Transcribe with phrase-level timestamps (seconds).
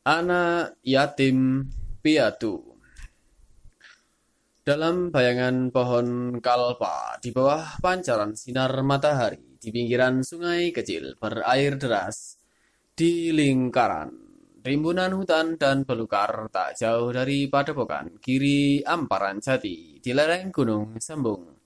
[0.00, 1.68] Anak yatim
[2.00, 2.56] piatu
[4.64, 12.40] Dalam bayangan pohon kalpa di bawah pancaran sinar matahari di pinggiran sungai kecil berair deras
[12.96, 14.08] di lingkaran
[14.64, 21.59] rimbunan hutan dan belukar tak jauh dari padepokan kiri amparan jati di lereng gunung Sembung.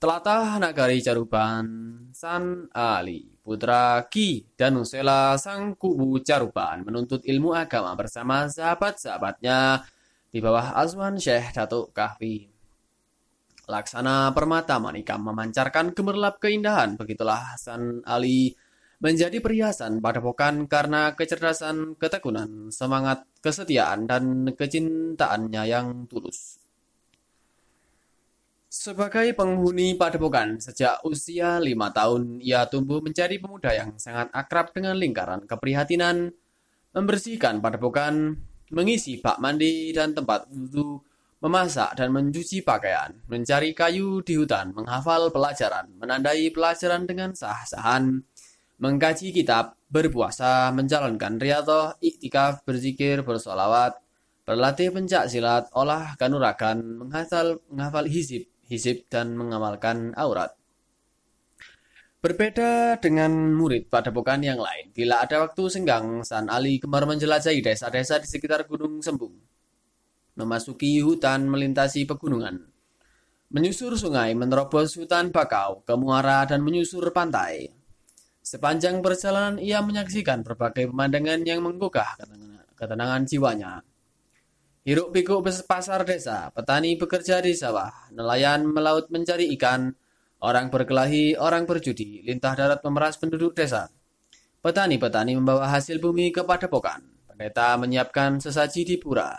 [0.00, 1.68] Telatah Nagari Caruban,
[2.16, 9.84] San Ali, putra Ki Danusela sang kubu Caruban menuntut ilmu agama bersama sahabat-sahabatnya
[10.32, 12.48] di bawah asuhan Syekh Datuk Kahfi.
[13.68, 18.56] Laksana permata manikam memancarkan gemerlap keindahan, begitulah San Ali
[19.04, 26.59] menjadi perhiasan padepokan karena kecerdasan, ketekunan, semangat, kesetiaan, dan kecintaannya yang tulus.
[28.70, 34.94] Sebagai penghuni padepokan sejak usia lima tahun, ia tumbuh menjadi pemuda yang sangat akrab dengan
[34.94, 36.30] lingkaran keprihatinan,
[36.94, 38.38] membersihkan padepokan,
[38.70, 41.02] mengisi bak mandi dan tempat wudhu,
[41.42, 48.22] memasak dan mencuci pakaian, mencari kayu di hutan, menghafal pelajaran, menandai pelajaran dengan sah-sahan,
[48.78, 53.98] mengkaji kitab, berpuasa, menjalankan riadoh, iktikaf, berzikir, bersolawat,
[54.46, 60.54] berlatih pencak silat, olah kanuragan, menghafal, menghafal hizib, hisib dan mengamalkan aurat.
[62.20, 67.64] Berbeda dengan murid pada padepokan yang lain, bila ada waktu senggang, San Ali gemar menjelajahi
[67.64, 69.34] desa-desa di sekitar Gunung Sembung.
[70.36, 72.60] Memasuki hutan melintasi pegunungan.
[73.50, 77.72] Menyusur sungai, menerobos hutan bakau, ke muara dan menyusur pantai.
[78.44, 82.20] Sepanjang perjalanan ia menyaksikan berbagai pemandangan yang menggugah
[82.76, 83.80] ketenangan jiwanya.
[84.80, 89.92] Hiruk pikuk pasar desa, petani bekerja di sawah, nelayan melaut mencari ikan,
[90.40, 93.92] orang berkelahi, orang berjudi, lintah darat memeras penduduk desa.
[94.64, 99.36] Petani-petani membawa hasil bumi ke padepokan, pendeta menyiapkan sesaji di pura.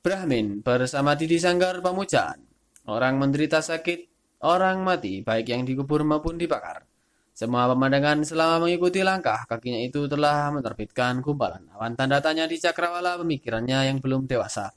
[0.00, 2.40] Brahmin bersama Didi Sanggar pemujaan,
[2.88, 4.08] orang menderita sakit,
[4.40, 6.91] orang mati, baik yang dikubur maupun dibakar.
[7.32, 13.16] Semua pemandangan selama mengikuti langkah kakinya itu telah menerbitkan gumpalan awan tanda tanya di cakrawala
[13.24, 14.68] pemikirannya yang belum dewasa.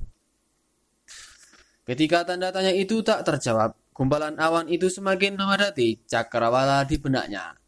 [1.83, 7.59] Ketika tanda tanya itu tak terjawab, gumpalan awan itu semakin memadati cakrawala di benaknya.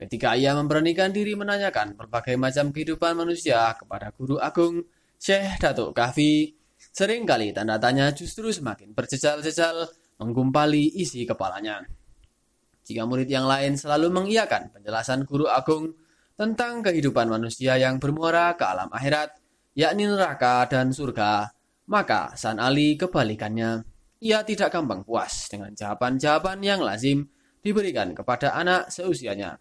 [0.00, 4.88] Ketika ia memberanikan diri menanyakan berbagai macam kehidupan manusia kepada guru agung
[5.20, 11.84] Syekh Datuk Kahfi, sering kali tanda tanya justru semakin berjejal-jejal menggumpali isi kepalanya.
[12.90, 15.94] Jika murid yang lain selalu mengiyakan penjelasan guru agung
[16.34, 19.38] tentang kehidupan manusia yang bermuara ke alam akhirat,
[19.78, 21.54] yakni neraka dan surga,
[21.86, 23.86] maka San Ali kebalikannya.
[24.26, 27.30] Ia tidak gampang puas dengan jawaban-jawaban yang lazim
[27.62, 29.54] diberikan kepada anak seusianya.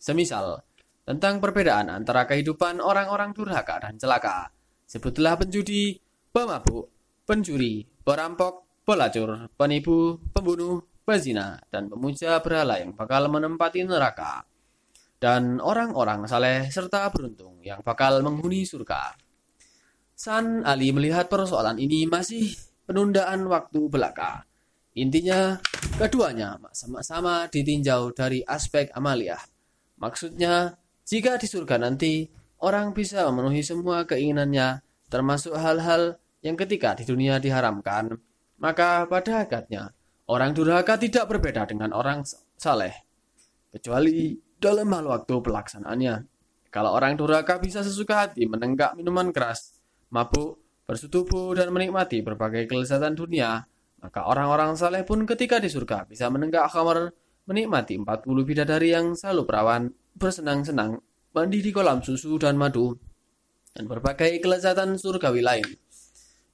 [0.00, 0.64] Semisal,
[1.04, 4.48] tentang perbedaan antara kehidupan orang-orang durhaka dan celaka.
[4.88, 6.00] Sebutlah penjudi,
[6.32, 6.88] pemabuk,
[7.28, 14.42] pencuri, perampok, pelacur, penipu, pembunuh, pezina, dan pemuja berhala yang bakal menempati neraka,
[15.20, 19.14] dan orang-orang saleh serta beruntung yang bakal menghuni surga.
[20.16, 22.56] San Ali melihat persoalan ini masih
[22.88, 24.48] penundaan waktu belaka.
[24.94, 25.58] Intinya,
[25.98, 29.42] keduanya sama-sama ditinjau dari aspek amaliah.
[29.98, 32.30] Maksudnya, jika di surga nanti,
[32.62, 36.16] orang bisa memenuhi semua keinginannya, termasuk hal-hal
[36.46, 38.14] yang ketika di dunia diharamkan,
[38.62, 39.90] maka pada hakikatnya
[40.24, 42.24] Orang durhaka tidak berbeda dengan orang
[42.56, 42.96] saleh,
[43.68, 46.14] kecuali dalam hal waktu pelaksanaannya.
[46.72, 49.76] Kalau orang durhaka bisa sesuka hati menenggak minuman keras,
[50.08, 53.68] mabuk, bersetubuh, dan menikmati berbagai kelezatan dunia,
[54.00, 57.12] maka orang-orang saleh pun ketika di surga bisa menenggak khamar,
[57.44, 61.04] menikmati 40 bidadari yang selalu perawan, bersenang-senang,
[61.36, 62.96] mandi di kolam susu dan madu,
[63.76, 65.68] dan berbagai kelezatan surgawi lain.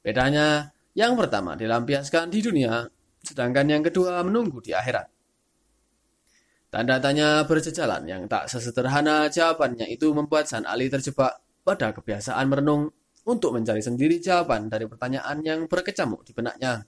[0.03, 2.83] Bedanya, yang pertama dilampiaskan di dunia,
[3.25, 5.09] sedangkan yang kedua menunggu di akhirat.
[6.71, 12.95] Tanda tanya berjejalan yang tak sesederhana jawabannya itu membuat San Ali terjebak pada kebiasaan merenung
[13.27, 16.87] untuk mencari sendiri jawaban dari pertanyaan yang berkecamuk di benaknya.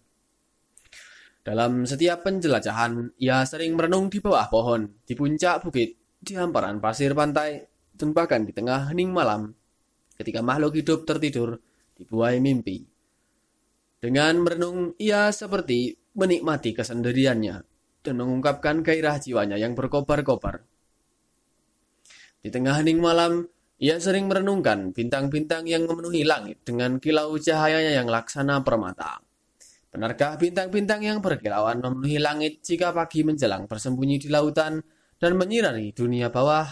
[1.43, 7.11] Dalam setiap penjelajahan, ia sering merenung di bawah pohon, di puncak bukit, di hamparan pasir
[7.19, 7.67] pantai,
[7.99, 9.50] dan bahkan di tengah hening malam,
[10.14, 11.58] ketika makhluk hidup tertidur
[11.99, 12.87] di buai mimpi.
[13.99, 17.56] Dengan merenung, ia seperti menikmati kesendiriannya
[18.03, 20.64] dan mengungkapkan gairah jiwanya yang berkobar-kobar.
[22.43, 23.47] Di tengah hening malam,
[23.79, 29.23] ia sering merenungkan bintang-bintang yang memenuhi langit dengan kilau cahayanya yang laksana permata.
[29.93, 34.82] Benarkah bintang-bintang yang berkilauan memenuhi langit jika pagi menjelang bersembunyi di lautan
[35.20, 36.67] dan menyirari dunia bawah?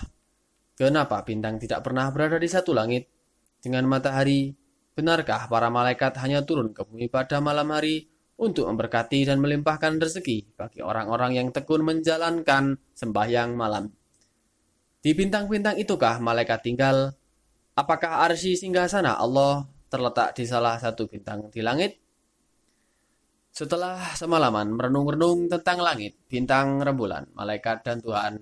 [0.74, 3.20] Kenapa bintang tidak pernah berada di satu langit?
[3.60, 4.56] dengan matahari?
[4.90, 8.09] Benarkah para malaikat hanya turun ke bumi pada malam hari
[8.40, 13.92] untuk memberkati dan melimpahkan rezeki bagi orang-orang yang tekun menjalankan sembahyang malam?
[15.00, 17.12] Di bintang-bintang itukah malaikat tinggal?
[17.76, 22.00] Apakah arsi singgah sana Allah terletak di salah satu bintang di langit?
[23.50, 28.40] Setelah semalaman merenung-renung tentang langit, bintang, rembulan, malaikat, dan Tuhan,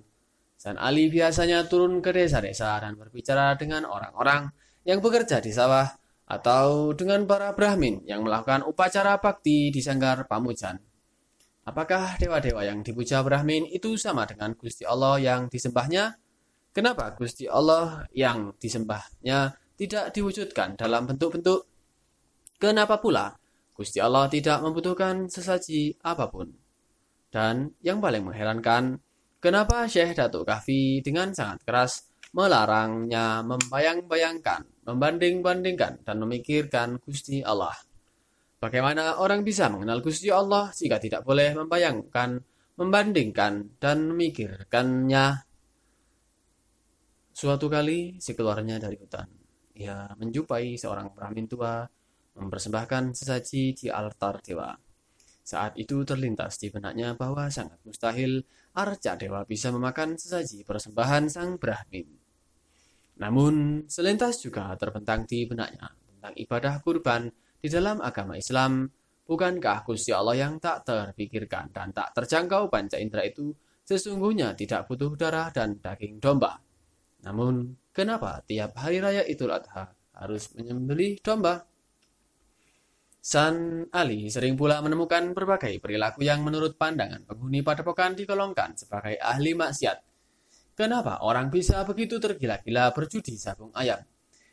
[0.59, 4.51] San Ali biasanya turun ke desa-desa dan berbicara dengan orang-orang
[4.83, 5.87] yang bekerja di sawah
[6.29, 10.77] atau dengan para Brahmin yang melakukan upacara bakti di sanggar Pamujan.
[11.65, 16.21] Apakah dewa-dewa yang dipuja Brahmin itu sama dengan Gusti Allah yang disembahnya?
[16.73, 21.65] Kenapa Gusti Allah yang disembahnya tidak diwujudkan dalam bentuk-bentuk?
[22.61, 23.33] Kenapa pula
[23.73, 26.53] Gusti Allah tidak membutuhkan sesaji apa pun?
[27.29, 29.01] Dan yang paling mengherankan,
[29.39, 32.08] Kenapa Syekh Datuk Kahfi dengan sangat keras
[32.39, 37.75] melarangnya membayang-bayangkan, membanding-bandingkan, dan memikirkan Gusti Allah?
[38.63, 42.39] Bagaimana orang bisa mengenal Gusti Allah jika tidak boleh membayangkan,
[42.79, 45.43] membandingkan, dan memikirkannya?
[47.35, 49.27] Suatu kali, sekeluarnya dari hutan,
[49.75, 51.87] ia menjumpai seorang Brahmin tua
[52.35, 54.75] mempersembahkan sesaji di altar dewa.
[55.47, 58.43] Saat itu terlintas di benaknya bahwa sangat mustahil
[58.75, 62.18] arca dewa bisa memakan sesaji persembahan sang Brahmin.
[63.19, 67.27] Namun, selintas juga terbentang di benaknya tentang ibadah kurban
[67.59, 68.87] di dalam agama Islam.
[69.29, 73.53] Bukankah Gusti Allah yang tak terpikirkan dan tak terjangkau panca indera itu
[73.85, 76.57] sesungguhnya tidak butuh darah dan daging domba?
[77.27, 81.61] Namun, kenapa tiap hari raya Idul Adha harus menyembelih domba?
[83.19, 89.53] San Ali sering pula menemukan berbagai perilaku yang menurut pandangan penghuni padepokan digolongkan sebagai ahli
[89.53, 90.08] maksiat.
[90.79, 93.99] Kenapa orang bisa begitu tergila-gila berjudi sabung ayam?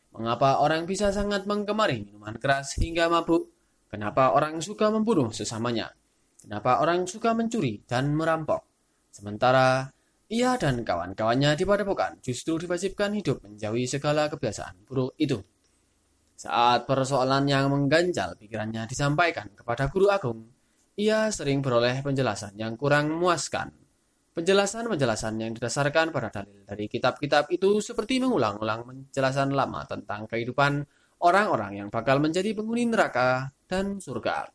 [0.09, 3.53] Mengapa orang bisa sangat menggemari minuman keras hingga mabuk?
[3.93, 5.93] Kenapa orang suka membunuh sesamanya?
[6.41, 8.65] Kenapa orang suka mencuri dan merampok?
[9.13, 9.93] Sementara
[10.25, 15.37] ia dan kawan-kawannya di padepokan justru diwajibkan hidup menjauhi segala kebiasaan buruk itu.
[16.33, 20.41] Saat persoalan yang mengganjal pikirannya disampaikan kepada guru agung,
[20.97, 23.84] ia sering beroleh penjelasan yang kurang memuaskan.
[24.35, 30.83] Penjelasan-penjelasan yang didasarkan pada dalil dari kitab-kitab itu seperti mengulang-ulang penjelasan lama tentang kehidupan
[31.23, 34.51] orang-orang yang bakal menjadi penghuni neraka dan surga.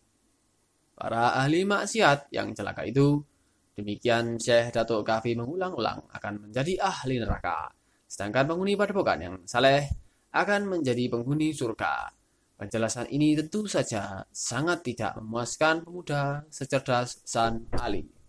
[0.92, 3.24] Para ahli maksiat yang celaka itu,
[3.72, 7.72] demikian Syekh Datuk Kafi mengulang-ulang akan menjadi ahli neraka.
[8.04, 9.88] Sedangkan penghuni padepokan yang saleh
[10.36, 12.12] akan menjadi penghuni surga.
[12.60, 18.19] Penjelasan ini tentu saja sangat tidak memuaskan pemuda secerdas San Ali.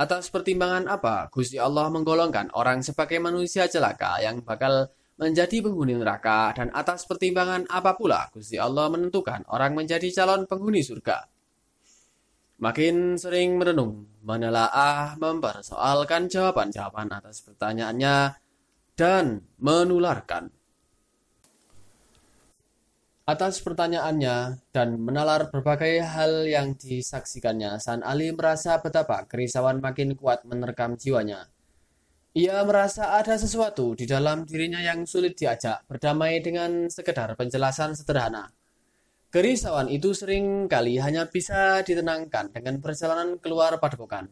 [0.00, 4.88] Atas pertimbangan apa Gusti Allah menggolongkan orang sebagai manusia celaka yang bakal
[5.20, 10.80] menjadi penghuni neraka dan atas pertimbangan apa pula Gusti Allah menentukan orang menjadi calon penghuni
[10.80, 11.28] surga.
[12.64, 18.40] Makin sering merenung, menelaah, mempersoalkan jawaban-jawaban atas pertanyaannya,
[18.96, 20.48] dan menularkan.
[23.30, 30.42] Atas pertanyaannya dan menalar berbagai hal yang disaksikannya, San Ali merasa betapa kerisauan makin kuat
[30.50, 31.46] menerkam jiwanya.
[32.34, 38.50] Ia merasa ada sesuatu di dalam dirinya yang sulit diajak berdamai dengan sekedar penjelasan sederhana.
[39.30, 44.26] Kerisauan itu sering kali hanya bisa ditenangkan dengan perjalanan keluar padepokan.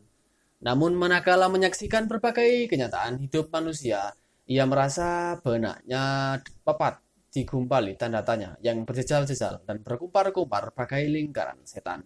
[0.58, 4.10] Namun manakala menyaksikan berbagai kenyataan hidup manusia,
[4.50, 12.02] ia merasa benaknya pepat digumpali tanda tanya yang berjejal-jejal dan berkumpar-kumpar bagai lingkaran setan.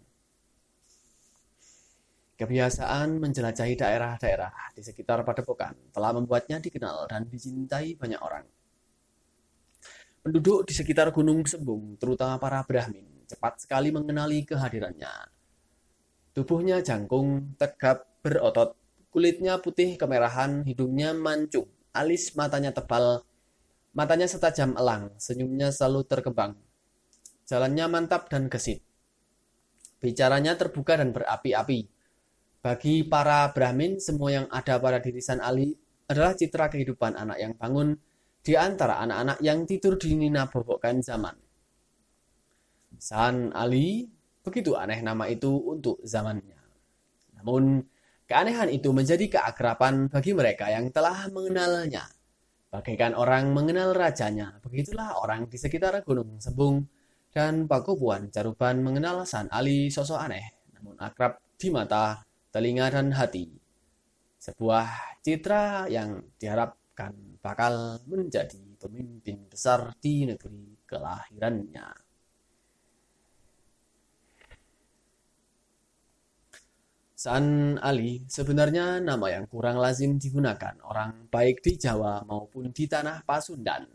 [2.32, 8.46] Kebiasaan menjelajahi daerah-daerah di sekitar Padepokan telah membuatnya dikenal dan dicintai banyak orang.
[10.22, 15.10] Penduduk di sekitar Gunung Sembung, terutama para Brahmin, cepat sekali mengenali kehadirannya.
[16.34, 18.74] Tubuhnya jangkung, tegap, berotot,
[19.10, 23.20] kulitnya putih kemerahan, hidungnya mancung, Alis matanya tebal,
[23.92, 26.56] matanya setajam elang, senyumnya selalu terkembang.
[27.48, 28.80] Jalannya mantap dan gesit.
[30.02, 31.80] Bicaranya terbuka dan berapi-api.
[32.62, 35.74] Bagi para Brahmin, semua yang ada pada diri San Ali
[36.06, 37.94] adalah citra kehidupan anak yang bangun
[38.42, 41.34] di antara anak-anak yang tidur di nina bobokkan zaman.
[42.98, 44.06] San Ali,
[44.42, 46.58] begitu aneh nama itu untuk zamannya.
[47.38, 47.82] Namun,
[48.32, 52.08] Keanehan itu menjadi keakraban bagi mereka yang telah mengenalnya.
[52.72, 56.88] Bagaikan orang mengenal rajanya, begitulah orang di sekitar Gunung Sembung
[57.28, 63.44] dan Pakubuan Caruban mengenal San Ali sosok aneh, namun akrab di mata, telinga, dan hati.
[64.40, 67.12] Sebuah citra yang diharapkan
[67.44, 72.01] bakal menjadi pemimpin besar di negeri kelahirannya.
[77.22, 83.22] San Ali sebenarnya nama yang kurang lazim digunakan orang baik di Jawa maupun di tanah
[83.22, 83.86] Pasundan.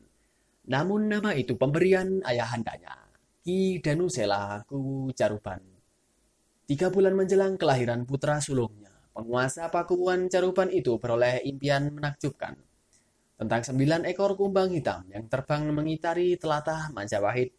[0.72, 2.96] Namun nama itu pemberian ayahandanya,
[3.44, 5.12] Ki Danusela Kuwu.
[6.72, 12.56] Tiga bulan menjelang kelahiran putra sulungnya, penguasa Pakuan Caruban itu beroleh impian menakjubkan
[13.36, 17.52] tentang sembilan ekor kumbang hitam yang terbang mengitari telatah Majapahit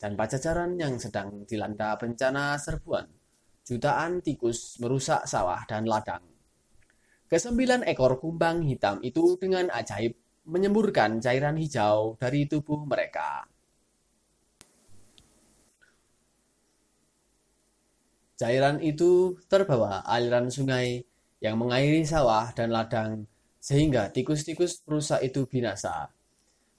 [0.00, 3.04] dan Pajajaran yang sedang dilanda bencana serbuan
[3.62, 6.22] jutaan tikus merusak sawah dan ladang.
[7.30, 10.12] Kesembilan ekor kumbang hitam itu dengan ajaib
[10.44, 13.46] menyemburkan cairan hijau dari tubuh mereka.
[18.36, 21.06] Cairan itu terbawa aliran sungai
[21.38, 23.24] yang mengairi sawah dan ladang
[23.62, 26.10] sehingga tikus-tikus perusak itu binasa.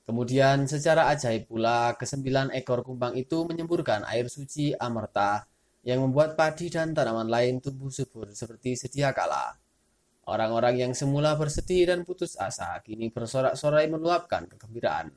[0.03, 5.47] Kemudian secara ajaib pula kesembilan ekor kumbang itu menyemburkan air suci amerta
[5.83, 9.51] yang membuat padi dan tanaman lain tumbuh subur seperti sedia kala.
[10.23, 15.11] Orang-orang yang semula bersedih dan putus asa kini bersorak-sorai meluapkan kegembiraan.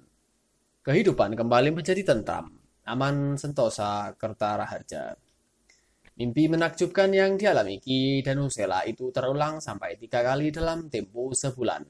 [0.82, 2.50] Kehidupan kembali menjadi tentram,
[2.82, 5.14] aman sentosa kerta raharja.
[6.18, 11.86] Mimpi menakjubkan yang dialami Ki dan Usela itu terulang sampai tiga kali dalam tempo sebulan.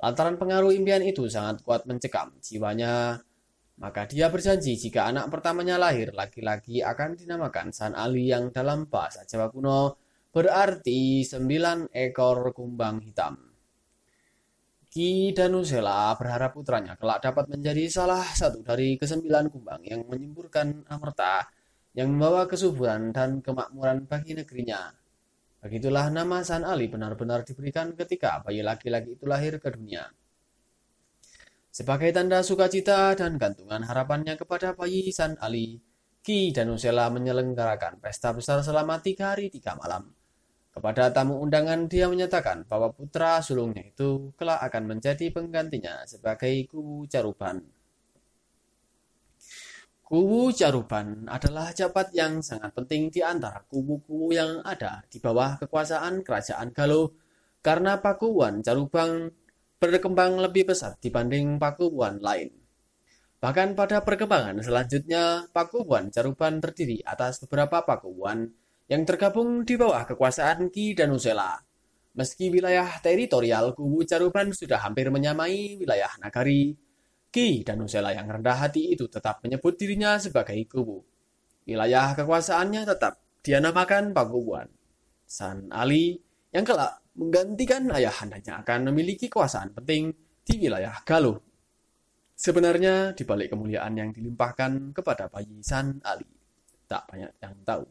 [0.00, 3.20] Lantaran pengaruh impian itu sangat kuat mencekam jiwanya
[3.80, 9.24] maka dia berjanji jika anak pertamanya lahir laki-laki akan dinamakan San Ali yang dalam bahasa
[9.24, 9.96] Jawa kuno
[10.30, 13.34] berarti sembilan ekor kumbang hitam.
[14.90, 21.46] Ki Danusela berharap putranya kelak dapat menjadi salah satu dari kesembilan kumbang yang menyemburkan amerta
[21.94, 24.90] yang membawa kesuburan dan kemakmuran bagi negerinya.
[25.62, 30.10] Begitulah nama San Ali benar-benar diberikan ketika bayi laki-laki itu lahir ke dunia.
[31.80, 35.80] Sebagai tanda sukacita dan gantungan harapannya kepada bayi San Ali,
[36.20, 40.12] Ki dan Usela menyelenggarakan pesta besar selama tiga hari tiga malam.
[40.76, 47.08] Kepada tamu undangan dia menyatakan bahwa putra sulungnya itu kelak akan menjadi penggantinya sebagai Kuwu
[47.08, 47.64] Caruban.
[50.04, 56.20] Kuwu Caruban adalah jabat yang sangat penting di antara kubu-kubu yang ada di bawah kekuasaan
[56.28, 57.08] kerajaan Galuh
[57.64, 59.32] karena Pakuwan Caruban
[59.80, 62.52] berkembang lebih besar dibanding pakubuan lain.
[63.40, 68.44] Bahkan pada perkembangan selanjutnya, pakubuan Caruban terdiri atas beberapa pakubuan
[68.92, 71.56] yang tergabung di bawah kekuasaan Ki dan Usela.
[72.12, 76.76] Meski wilayah teritorial kubu Caruban sudah hampir menyamai wilayah Nagari,
[77.32, 81.00] Ki dan Usela yang rendah hati itu tetap menyebut dirinya sebagai kubu.
[81.64, 84.68] Wilayah kekuasaannya tetap dia namakan Pakubuan.
[85.24, 86.20] San Ali
[86.52, 90.14] yang kelak menggantikan ayahandanya akan memiliki kekuasaan penting
[90.46, 91.38] di wilayah Galuh.
[92.36, 96.24] Sebenarnya di balik kemuliaan yang dilimpahkan kepada bayi San Ali,
[96.88, 97.84] tak banyak yang tahu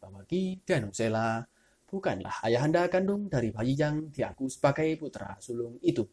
[0.00, 1.44] bahwa Ki Danusela
[1.88, 6.04] bukanlah ayahanda kandung dari bayi yang diaku sebagai putra sulung itu.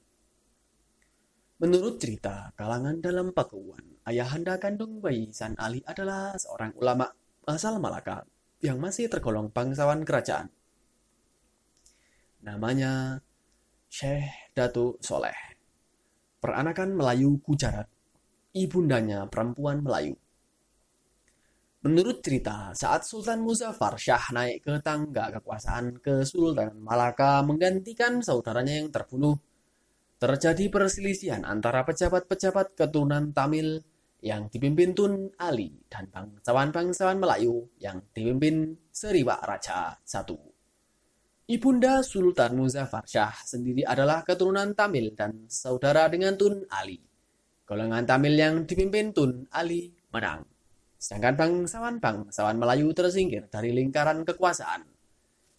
[1.58, 7.10] Menurut cerita kalangan dalam pakuan, ayahanda kandung bayi San Ali adalah seorang ulama
[7.50, 8.24] asal Malaka
[8.62, 10.54] yang masih tergolong bangsawan kerajaan.
[12.48, 13.20] Namanya
[13.92, 15.36] Syekh Datu Soleh.
[16.40, 17.92] Peranakan Melayu Gujarat.
[18.56, 20.16] Ibundanya perempuan Melayu.
[21.84, 28.96] Menurut cerita, saat Sultan Muzaffar Shah naik ke tangga kekuasaan Kesultanan Malaka menggantikan saudaranya yang
[28.96, 29.36] terbunuh,
[30.16, 33.84] terjadi perselisihan antara pejabat-pejabat keturunan Tamil
[34.24, 40.57] yang dipimpin Tun Ali dan bangsawan-bangsawan Melayu yang dipimpin Seriwak Raja I.
[41.48, 47.00] Ibunda Sultan Muzaffar Shah sendiri adalah keturunan Tamil dan saudara dengan Tun Ali.
[47.64, 50.44] Golongan Tamil yang dipimpin Tun Ali menang.
[51.00, 54.92] Sedangkan bangsawan-bangsawan Melayu tersingkir dari lingkaran kekuasaan.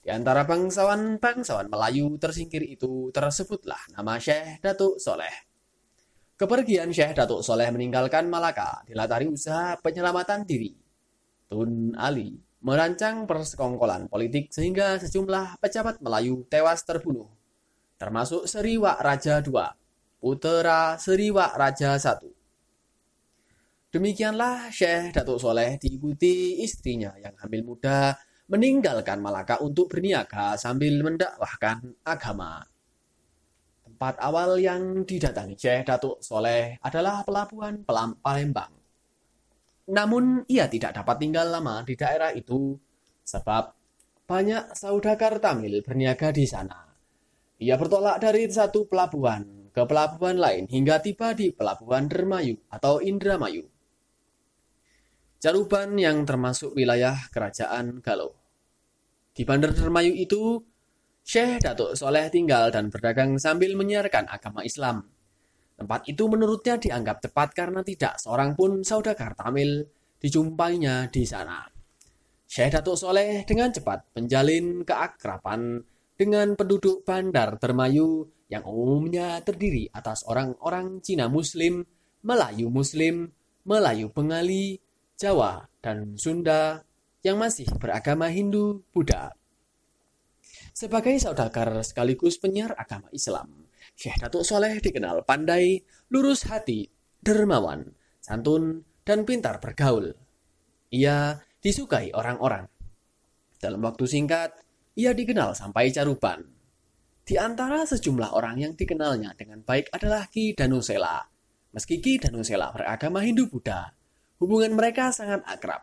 [0.04, 5.48] Di antara bangsawan-bangsawan Melayu tersingkir itu tersebutlah nama Syekh Datuk Soleh.
[6.36, 10.76] Kepergian Syekh Datuk Soleh meninggalkan Malaka dilatari usaha penyelamatan diri.
[11.48, 17.30] Tun Ali merancang persekongkolan politik sehingga sejumlah pejabat Melayu tewas terbunuh,
[17.94, 19.62] termasuk Seriwak Raja II,
[20.18, 22.30] putera Seriwak Raja I.
[23.88, 28.12] Demikianlah Syekh Datuk Soleh diikuti istrinya yang hamil muda
[28.52, 32.60] meninggalkan Malaka untuk berniaga sambil mendakwahkan agama.
[33.80, 37.80] Tempat awal yang didatangi Syekh Datuk Soleh adalah pelabuhan
[38.20, 38.77] Palembang
[39.88, 42.76] namun ia tidak dapat tinggal lama di daerah itu
[43.24, 43.72] sebab
[44.28, 46.84] banyak saudagar Tamil berniaga di sana.
[47.58, 53.64] Ia bertolak dari satu pelabuhan ke pelabuhan lain hingga tiba di pelabuhan Dermayu atau Indramayu.
[55.38, 58.34] Caruban yang termasuk wilayah kerajaan Galuh.
[59.32, 60.58] Di Bandar Dermayu itu,
[61.22, 65.06] Syekh Datuk Soleh tinggal dan berdagang sambil menyiarkan agama Islam.
[65.78, 69.86] Tempat itu menurutnya dianggap tepat karena tidak seorang pun saudagar Tamil
[70.18, 71.62] dijumpainya di sana.
[72.50, 75.78] Syekh Datuk Soleh dengan cepat menjalin keakraban
[76.18, 81.86] dengan penduduk Bandar Dermayu yang umumnya terdiri atas orang-orang Cina Muslim,
[82.26, 83.30] Melayu Muslim,
[83.62, 84.82] Melayu Bengali,
[85.14, 86.82] Jawa, dan Sunda
[87.22, 89.36] yang masih beragama Hindu Buddha.
[90.72, 93.67] Sebagai saudagar sekaligus penyiar agama Islam,
[93.98, 95.82] Syekh Datuk Soleh dikenal pandai,
[96.14, 96.86] lurus hati,
[97.18, 97.82] dermawan,
[98.22, 100.14] santun, dan pintar bergaul.
[100.94, 102.70] Ia disukai orang-orang.
[103.58, 104.54] Dalam waktu singkat,
[104.94, 106.46] ia dikenal sampai caruban.
[107.26, 111.26] Di antara sejumlah orang yang dikenalnya dengan baik adalah Ki Danusela.
[111.74, 113.98] Meski Ki Danusela beragama Hindu Buddha,
[114.38, 115.82] Hubungan mereka sangat akrab.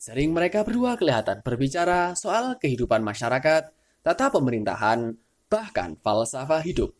[0.00, 3.68] Sering mereka berdua kelihatan berbicara soal kehidupan masyarakat,
[4.00, 5.12] tata pemerintahan,
[5.52, 6.96] bahkan falsafah hidup.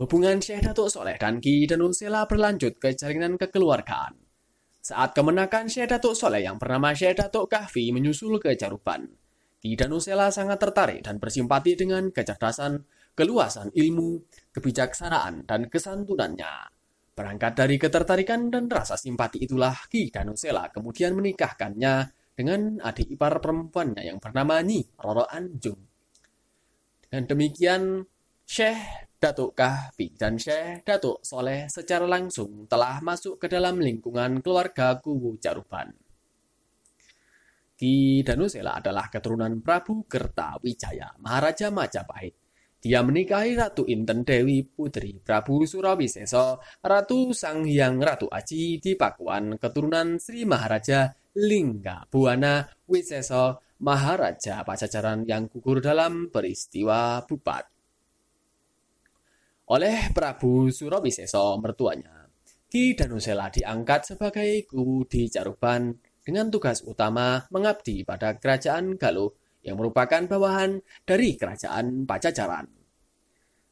[0.00, 4.16] Hubungan Syekh Datuk Soleh dan Ki Danusela berlanjut ke jaringan kekeluargaan.
[4.80, 9.04] Saat kemenakan Syekh Datuk Soleh yang bernama Syekh Datuk Kahfi menyusul ke Jaruban,
[9.60, 12.80] Ki Danusela sangat tertarik dan bersimpati dengan kecerdasan,
[13.12, 14.24] keluasan ilmu,
[14.56, 16.72] kebijaksanaan, dan kesantunannya.
[17.12, 24.00] Berangkat dari ketertarikan dan rasa simpati itulah Ki Danusela kemudian menikahkannya dengan adik ipar perempuannya
[24.00, 25.76] yang bernama Nyi Roro Anjung.
[27.04, 27.82] Dengan demikian,
[28.48, 34.96] Syekh Datuk Kahfi dan Syekh Datuk Soleh secara langsung telah masuk ke dalam lingkungan keluarga
[34.96, 35.92] Kuwu Jaruban.
[37.76, 42.32] Ki Danusela adalah keturunan Prabu Kerta Wijaya, Maharaja Majapahit,
[42.80, 49.60] dia menikahi Ratu Inten Dewi Putri Prabu Surawisesa, Ratu Sang Hyang Ratu Aji di Pakuan,
[49.60, 53.52] keturunan Sri Maharaja Lingga Buana Wisesa
[53.84, 57.69] Maharaja Pajajaran yang gugur dalam peristiwa Bupat.
[59.70, 62.26] Oleh Prabu Surawisesa mertuanya,
[62.66, 65.94] Ki Danusela diangkat sebagai guru di Caruban
[66.26, 69.30] dengan tugas utama mengabdi pada kerajaan Galuh
[69.62, 72.66] yang merupakan bawahan dari kerajaan Pajajaran.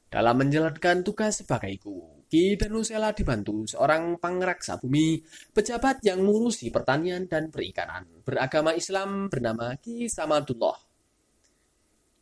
[0.07, 5.19] Dalam menjalankan tugas sebagai guru, Ki Danusela dibantu seorang pangraksa bumi,
[5.51, 10.79] pejabat yang mengurusi pertanian dan perikanan, beragama Islam bernama Ki Samadullah.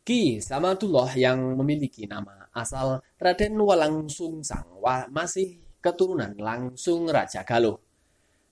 [0.01, 4.81] Ki Samadullah yang memiliki nama asal Raden Walang Sungsang
[5.13, 7.77] masih keturunan langsung Raja Galuh.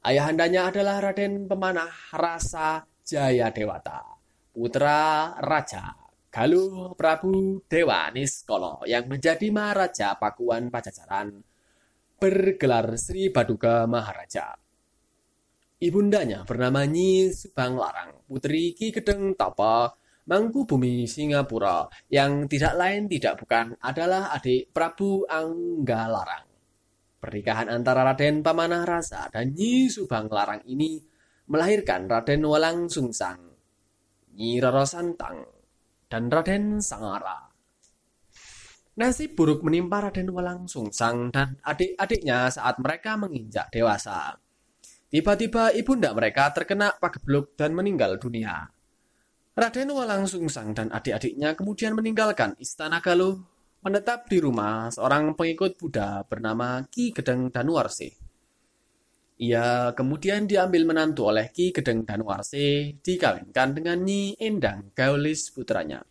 [0.05, 4.15] Ayahandanya adalah Raden Pemanah Rasa Jaya Dewata
[4.55, 5.91] putra Raja
[6.31, 11.43] Galuh Prabu Dewa Niskolo yang menjadi Maharaja Pakuan Pajajaran
[12.15, 14.55] bergelar Sri Baduga Maharaja.
[15.79, 19.91] Ibundanya bernama Nyi Subang Larang, putri Ki Gedeng Tapa,
[20.25, 26.47] Mangku Bumi Singapura, yang tidak lain tidak bukan adalah adik Prabu Angga Larang.
[27.21, 30.97] Pernikahan antara Raden Pamanah Rasa dan Nyi Subang Larang ini
[31.45, 33.55] melahirkan Raden Walang Sungsang
[34.35, 35.47] Nyi Roro Santang,
[36.11, 37.47] dan Raden Sangara.
[38.99, 44.35] Nasib buruk menimpa Raden Walang Sungsang dan adik-adiknya saat mereka menginjak dewasa.
[45.07, 48.74] Tiba-tiba ibunda mereka terkena pagebluk dan meninggal dunia.
[49.55, 53.39] Raden Walang Sungsang dan adik-adiknya kemudian meninggalkan istana Galuh,
[53.87, 58.11] menetap di rumah seorang pengikut Buddha bernama Ki Gedeng Danuarsih.
[59.39, 66.03] Ia kemudian diambil menantu oleh Ki Gedeng Danuarse, dikawinkan dengan Nyi Endang Gaulis putranya.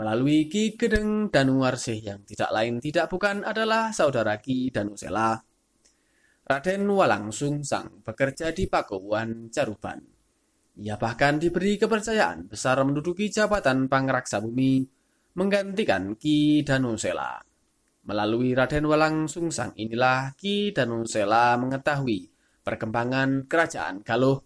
[0.00, 5.36] Melalui Ki Gedeng Danuarse yang tidak lain tidak bukan adalah saudara Ki Danusela.
[6.48, 10.19] Raden Walang Sungsang bekerja di Pakuan Caruban.
[10.78, 14.86] Ia bahkan diberi kepercayaan besar menduduki jabatan pangraksa bumi,
[15.34, 17.42] menggantikan Ki Danusela.
[18.06, 22.30] Melalui Raden Walang Sungsang inilah Ki Danusela mengetahui
[22.62, 24.40] perkembangan kerajaan Galuh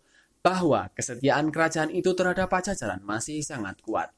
[0.44, 4.12] bahwa kesetiaan kerajaan itu terhadap Pajajaran masih sangat kuat.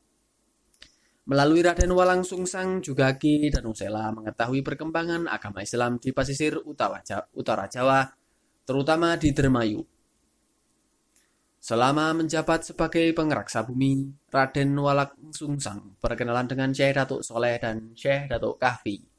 [1.26, 8.06] Melalui Raden Walang Sungsang juga Ki Danusela mengetahui perkembangan agama Islam di pesisir utara Jawa,
[8.62, 9.95] terutama di Dermayu.
[11.66, 18.30] Selama menjabat sebagai pengraksa bumi, Raden Walang Sungsang berkenalan dengan Syekh Datuk Soleh dan Syekh
[18.30, 19.16] Datuk Kahfi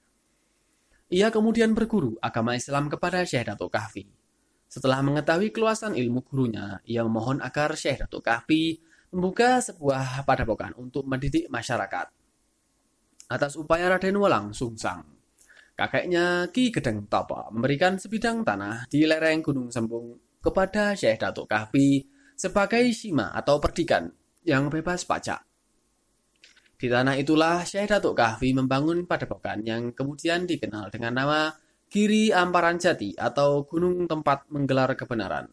[1.07, 4.03] ia kemudian berguru agama Islam kepada Syekh Datuk Kahfi.
[4.67, 8.75] Setelah mengetahui keluasan ilmu gurunya, ia memohon agar Syekh Datuk Kahfi
[9.15, 12.11] membuka sebuah padepokan untuk mendidik masyarakat.
[13.31, 15.07] Atas upaya Raden Walang Sungsang,
[15.79, 20.11] kakeknya Ki Gedeng Topo memberikan sebidang tanah di lereng Gunung Sembung
[20.43, 22.03] kepada Syekh Datuk Kahfi
[22.37, 24.05] sebagai sima atau perdikan
[24.45, 25.41] yang bebas pajak.
[26.77, 31.49] Di tanah itulah Syekh Datuk Kahfi membangun padepokan yang kemudian dikenal dengan nama
[31.89, 35.49] Giri Amparan Jati atau Gunung Tempat Menggelar Kebenaran.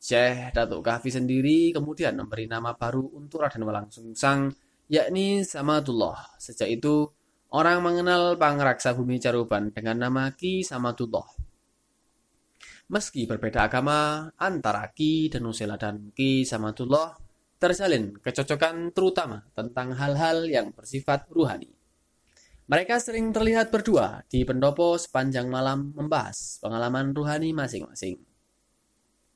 [0.00, 4.48] Syekh Datuk Kahfi sendiri kemudian memberi nama baru untuk Raden Walang Sungsang
[4.88, 6.40] yakni Samadullah.
[6.40, 7.12] Sejak itu
[7.48, 11.24] Orang mengenal pangraksa bumi Caruban dengan nama Ki Samadullah.
[12.88, 17.20] Meski berbeda agama antara Ki Danusela dan Ki Samadullah,
[17.60, 21.68] terjalin kecocokan terutama tentang hal-hal yang bersifat ruhani.
[22.64, 28.24] Mereka sering terlihat berdua di pendopo sepanjang malam membahas pengalaman ruhani masing-masing.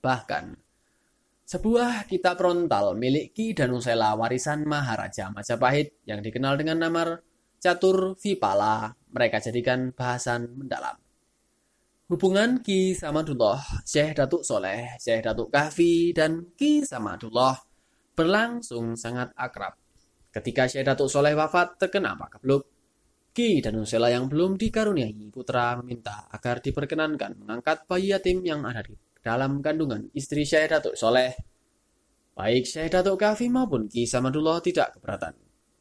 [0.01, 0.45] Bahkan,
[1.45, 7.21] sebuah kitab frontal milik Ki Danusela warisan Maharaja Majapahit yang dikenal dengan nama
[7.61, 11.02] catur vipala mereka jadikan bahasan mendalam.
[12.12, 13.57] Hubungan Ki Samadullah,
[13.88, 17.57] Syekh Datuk Soleh, Syekh Datuk Kahfi, dan Ki Samadullah
[18.12, 19.72] berlangsung sangat akrab.
[20.29, 22.68] Ketika Syekh Datuk Soleh wafat terkena pakebluk,
[23.33, 28.85] Ki dan Usela yang belum dikaruniai putra meminta agar diperkenankan mengangkat bayi yatim yang ada
[28.85, 28.92] di
[29.25, 31.33] dalam kandungan istri Syekh Datuk Soleh.
[32.37, 35.33] Baik Syekh Datuk Kahfi maupun Ki Samadullah tidak keberatan.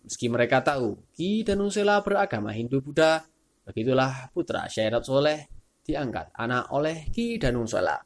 [0.07, 3.19] Meski mereka tahu Ki dan Usela beragama Hindu-Buddha,
[3.67, 5.59] begitulah putra Syairat Soleh
[5.91, 7.99] diangkat anak oleh Ki dan Usela.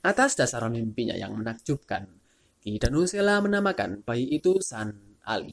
[0.00, 2.06] Atas dasar mimpinya yang menakjubkan,
[2.62, 5.52] Ki dan Usela menamakan bayi itu San Ali.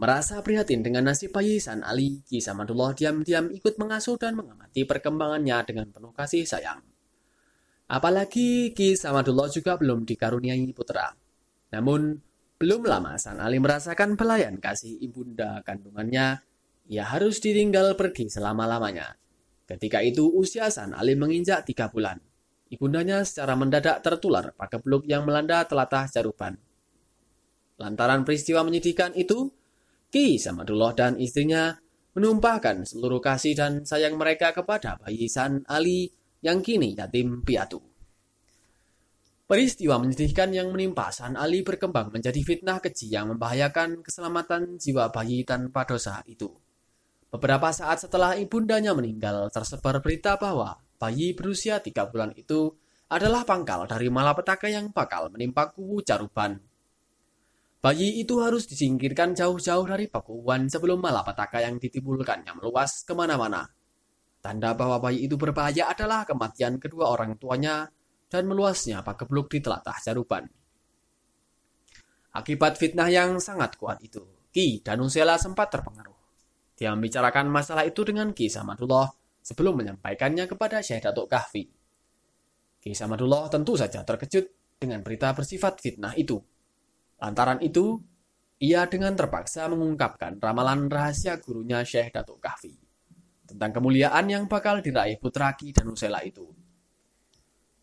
[0.00, 5.60] Merasa prihatin dengan nasib bayi San Ali, Ki Samadullah diam-diam ikut mengasuh dan mengamati perkembangannya
[5.68, 6.80] dengan penuh kasih sayang.
[7.90, 11.12] Apalagi Ki Samadullah juga belum dikaruniai putra.
[11.76, 12.16] Namun,
[12.56, 16.40] belum lama San Ali merasakan pelayan kasih ibunda kandungannya,
[16.88, 19.20] ia harus ditinggal pergi selama-lamanya.
[19.70, 22.18] Ketika itu usia San Ali menginjak tiga bulan.
[22.74, 26.58] Ibundanya secara mendadak tertular pakebluk yang melanda telatah Jaruban.
[27.78, 29.46] Lantaran peristiwa menyedihkan itu,
[30.10, 31.70] Ki Samadullah dan istrinya
[32.18, 36.10] menumpahkan seluruh kasih dan sayang mereka kepada bayi San Ali
[36.42, 37.78] yang kini yatim piatu.
[39.46, 45.46] Peristiwa menyedihkan yang menimpa San Ali berkembang menjadi fitnah keji yang membahayakan keselamatan jiwa bayi
[45.46, 46.69] tanpa dosa itu.
[47.30, 52.74] Beberapa saat setelah ibundanya meninggal, tersebar berita bahwa bayi berusia tiga bulan itu
[53.06, 56.58] adalah pangkal dari malapetaka yang bakal menimpa kubu Caruban.
[57.80, 63.64] Bayi itu harus disingkirkan jauh-jauh dari pakuan sebelum malapetaka yang ditimbulkannya meluas ke mana-mana.
[64.42, 67.88] Tanda bahwa bayi itu berbahaya adalah kematian kedua orang tuanya
[68.28, 70.44] dan meluasnya pagebluk di telatah Jaruban.
[72.36, 76.19] Akibat fitnah yang sangat kuat itu, Ki Danusela sempat terpengaruh.
[76.80, 79.12] Dia membicarakan masalah itu dengan Ki Samadullah
[79.44, 81.68] sebelum menyampaikannya kepada Syekh Datuk Kahfi.
[82.80, 84.48] Ki Samadullah tentu saja terkejut
[84.80, 86.40] dengan berita bersifat fitnah itu.
[87.20, 88.00] Lantaran itu,
[88.64, 92.72] ia dengan terpaksa mengungkapkan ramalan rahasia gurunya Syekh Datuk Kahfi
[93.44, 96.48] tentang kemuliaan yang bakal diraih putra Ki Danusela itu.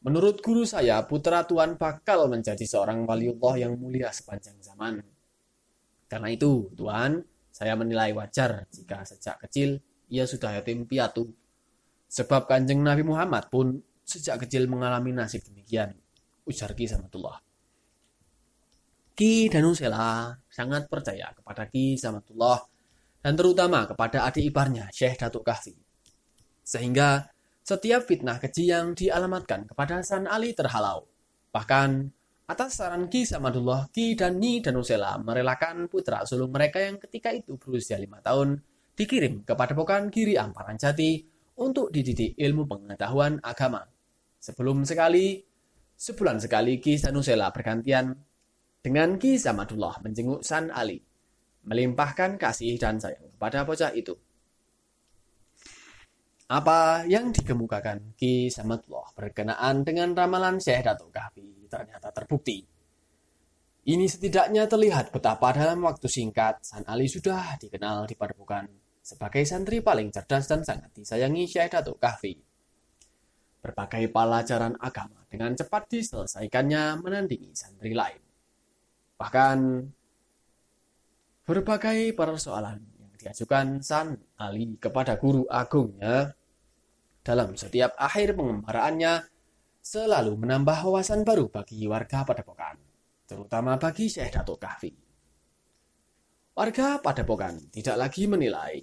[0.07, 5.03] Menurut guru saya, putra Tuhan bakal menjadi seorang waliullah yang mulia sepanjang zaman.
[6.07, 7.19] Karena itu, Tuhan,
[7.57, 9.81] saya menilai wajar jika sejak kecil
[10.13, 11.25] ia sudah yatim piatu.
[12.05, 15.97] Sebab kanjeng Nabi Muhammad pun sejak kecil mengalami nasib demikian.
[16.45, 17.41] Ujar Ki Samatullah.
[19.17, 22.61] Ki Danusela sangat percaya kepada Ki Samatullah
[23.25, 25.73] dan terutama kepada adik iparnya Syekh Datuk Kahfi.
[26.61, 27.25] Sehingga
[27.65, 31.09] setiap fitnah keji yang dialamatkan kepada San Ali terhalau.
[31.49, 31.89] Bahkan,
[32.47, 37.59] atas saran Ki Samadullah, Ki dan Nyi Danusela merelakan putra sulung mereka yang ketika itu
[37.59, 38.63] berusia lima tahun
[38.95, 41.27] dikirim kepada Pokan Giri Amparan Jati
[41.59, 43.83] untuk dididik ilmu pengetahuan agama.
[44.39, 45.43] Sebelum sekali,
[45.99, 48.15] sebulan sekali Ki Danusela bergantian
[48.79, 51.03] dengan Ki Samadullah menjenguk San Ali,
[51.67, 54.15] melimpahkan kasih dan sayang kepada bocah itu.
[56.47, 62.63] Apa yang dikemukakan Ki Samadullah berkenaan dengan ramalan Syekh Datuk Kahfi ternyata terbukti.
[63.87, 68.63] Ini setidaknya terlihat betapa dalam waktu singkat San Ali sudah dikenal di Padepokan
[69.03, 72.39] sebagai santri paling cerdas dan sangat disayangi Syekh Datuk Kahfi.
[73.59, 78.23] Berbagai pelajaran agama dengan cepat diselesaikannya menandingi santri lain.
[79.19, 79.57] Bahkan
[81.43, 82.96] berbagai persoalan
[83.27, 86.31] diajukan San Ali kepada guru agungnya
[87.19, 89.27] dalam setiap akhir pengembaraannya
[89.83, 92.79] selalu menambah wawasan baru bagi warga Padepokan,
[93.27, 94.95] terutama bagi Syekh Datuk Kahfi.
[96.55, 98.79] Warga Padepokan tidak lagi menilai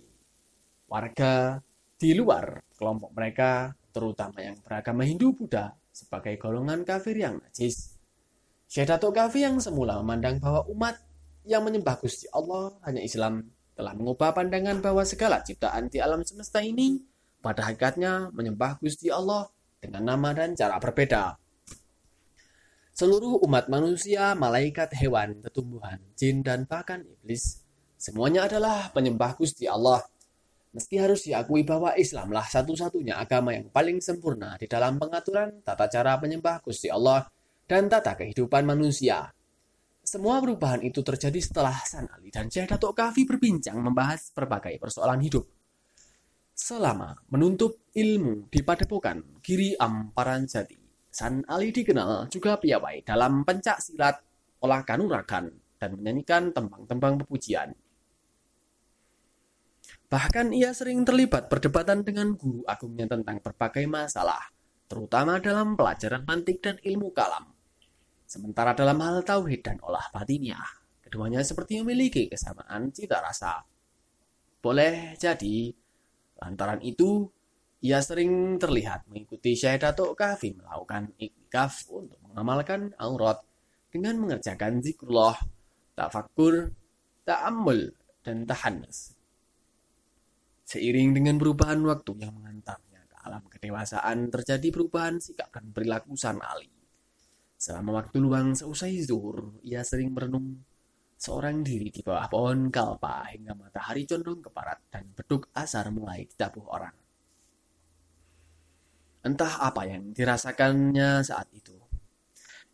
[0.92, 1.56] warga
[1.96, 7.96] di luar kelompok mereka, terutama yang beragama Hindu Buddha, sebagai golongan kafir yang najis.
[8.68, 11.00] Syekh Datuk Kafi yang semula memandang bahwa umat
[11.48, 16.62] yang menyembah Gusti Allah hanya Islam telah mengubah pandangan bahwa segala ciptaan di alam semesta
[16.62, 17.02] ini
[17.42, 19.50] pada hakikatnya menyembah Gusti Allah
[19.82, 21.36] dengan nama dan cara berbeda.
[22.94, 27.66] Seluruh umat manusia, malaikat, hewan, tumbuhan, jin, dan bahkan iblis,
[27.98, 30.00] semuanya adalah penyembah Gusti Allah.
[30.70, 36.18] Meski harus diakui bahwa Islamlah satu-satunya agama yang paling sempurna di dalam pengaturan tata cara
[36.22, 37.26] penyembah Gusti Allah
[37.66, 39.26] dan tata kehidupan manusia.
[40.04, 45.16] Semua perubahan itu terjadi setelah San Ali dan Syekh Datuk Kafi berbincang membahas berbagai persoalan
[45.24, 45.48] hidup.
[46.52, 50.76] Selama menuntut ilmu di Padepokan Giri Amparan Jati,
[51.08, 54.20] San Ali dikenal juga piawai dalam pencak silat,
[54.60, 55.48] olah kanuragan,
[55.80, 57.72] dan menyanyikan tembang-tembang pepujian.
[60.12, 64.52] Bahkan ia sering terlibat perdebatan dengan guru agungnya tentang berbagai masalah,
[64.84, 67.53] terutama dalam pelajaran mantik dan ilmu kalam.
[68.34, 70.66] Sementara dalam hal tauhid dan olah batiniah,
[71.06, 73.62] keduanya seperti memiliki kesamaan cita rasa.
[74.58, 75.70] Boleh jadi,
[76.42, 77.30] lantaran itu
[77.78, 83.38] ia sering terlihat mengikuti Syekh Datuk Kafi melakukan iktikaf untuk mengamalkan aurat
[83.94, 85.38] dengan mengerjakan zikrullah,
[85.94, 86.74] tafakur,
[87.22, 87.94] ta'ammul,
[88.26, 89.14] dan tahanus.
[90.66, 96.42] Seiring dengan perubahan waktu yang mengantarnya ke alam kedewasaan, terjadi perubahan sikap dan perilaku San
[96.42, 96.73] Ali.
[97.64, 100.60] Selama waktu luang seusai zuhur, ia sering merenung
[101.16, 106.28] seorang diri di bawah pohon kalpa hingga matahari condong ke barat dan beduk asar mulai
[106.28, 106.92] ditabuh orang.
[109.24, 111.72] Entah apa yang dirasakannya saat itu.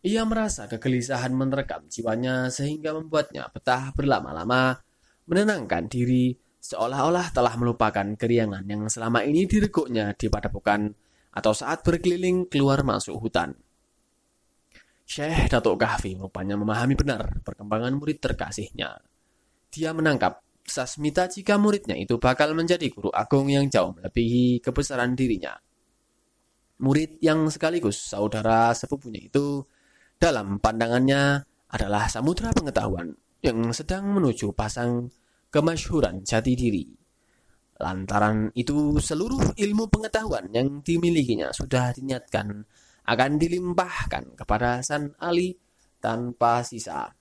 [0.03, 4.75] Ia merasa kegelisahan menerkam jiwanya sehingga membuatnya betah berlama-lama
[5.23, 10.91] menenangkan diri seolah-olah telah melupakan keriangan yang selama ini direguknya di padepokan
[11.31, 13.55] atau saat berkeliling keluar masuk hutan.
[15.11, 18.95] Syekh Datuk Kahfi rupanya memahami benar perkembangan murid terkasihnya.
[19.67, 25.57] Dia menangkap Sasmita jika muridnya itu bakal menjadi guru agung yang jauh melebihi kebesaran dirinya
[26.81, 29.61] murid yang sekaligus saudara sepupunya itu
[30.17, 33.13] dalam pandangannya adalah samudra pengetahuan
[33.45, 35.07] yang sedang menuju pasang
[35.53, 36.85] kemasyhuran jati diri.
[37.81, 42.61] Lantaran itu seluruh ilmu pengetahuan yang dimilikinya sudah dinyatakan
[43.11, 45.59] akan dilimpahkan kepada San Ali
[45.99, 47.11] tanpa sisa.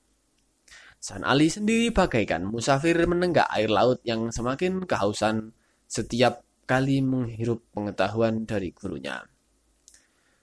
[1.03, 5.50] San Ali sendiri bagaikan musafir menenggak air laut yang semakin kehausan
[5.90, 9.18] setiap kali menghirup pengetahuan dari gurunya.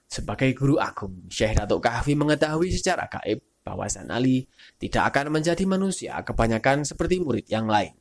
[0.08, 4.48] Sebagai guru agung, Syekh Datuk Kahfi mengetahui secara gaib bahwa San Ali
[4.80, 7.92] tidak akan menjadi manusia kebanyakan seperti murid yang lain.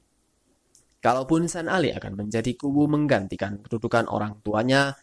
[1.03, 4.97] Kalaupun San Ali akan menjadi kubu menggantikan kedudukan orang tuanya,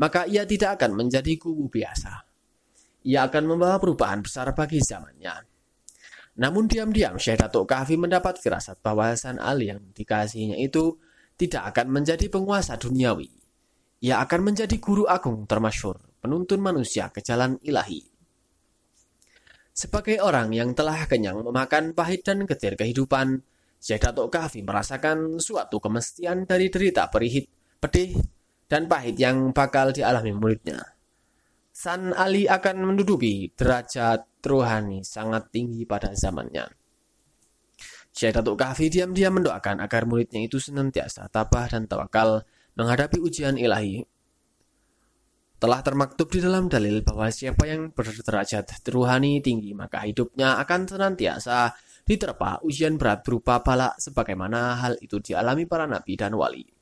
[0.00, 2.24] maka ia tidak akan menjadi kubu biasa.
[3.04, 5.44] Ia akan membawa perubahan besar bagi zamannya.
[6.40, 10.96] Namun diam-diam Syekh Datuk Kahfi mendapat firasat bahwa San Ali yang dikasihnya itu
[11.36, 13.28] tidak akan menjadi penguasa duniawi.
[14.00, 18.00] Ia akan menjadi guru agung termasyur penuntun manusia ke jalan ilahi.
[19.76, 23.40] Sebagai orang yang telah kenyang memakan pahit dan getir kehidupan,
[23.80, 27.48] Syekh Datuk Kahfi merasakan suatu kemestian dari derita perihit,
[27.80, 28.39] pedih,
[28.70, 30.78] dan pahit yang bakal dialami muridnya.
[31.74, 36.70] San Ali akan menduduki derajat rohani sangat tinggi pada zamannya.
[38.14, 42.46] Syekh Datuk Kahfi diam-diam mendoakan agar muridnya itu senantiasa tabah dan tawakal
[42.78, 44.06] menghadapi ujian ilahi
[45.60, 51.76] telah termaktub di dalam dalil bahwa siapa yang berderajat rohani tinggi maka hidupnya akan senantiasa
[52.08, 56.79] diterpa ujian berat berupa bala sebagaimana hal itu dialami para nabi dan wali.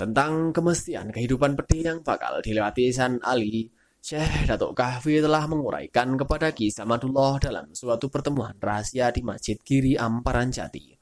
[0.00, 3.68] Tentang kemestian kehidupan pedih yang bakal dilewati San Ali,
[4.00, 10.00] Syekh Datuk Kahfi telah menguraikan kepada Ki Samadullah dalam suatu pertemuan rahasia di Masjid Giri
[10.00, 10.96] Amparan Jati.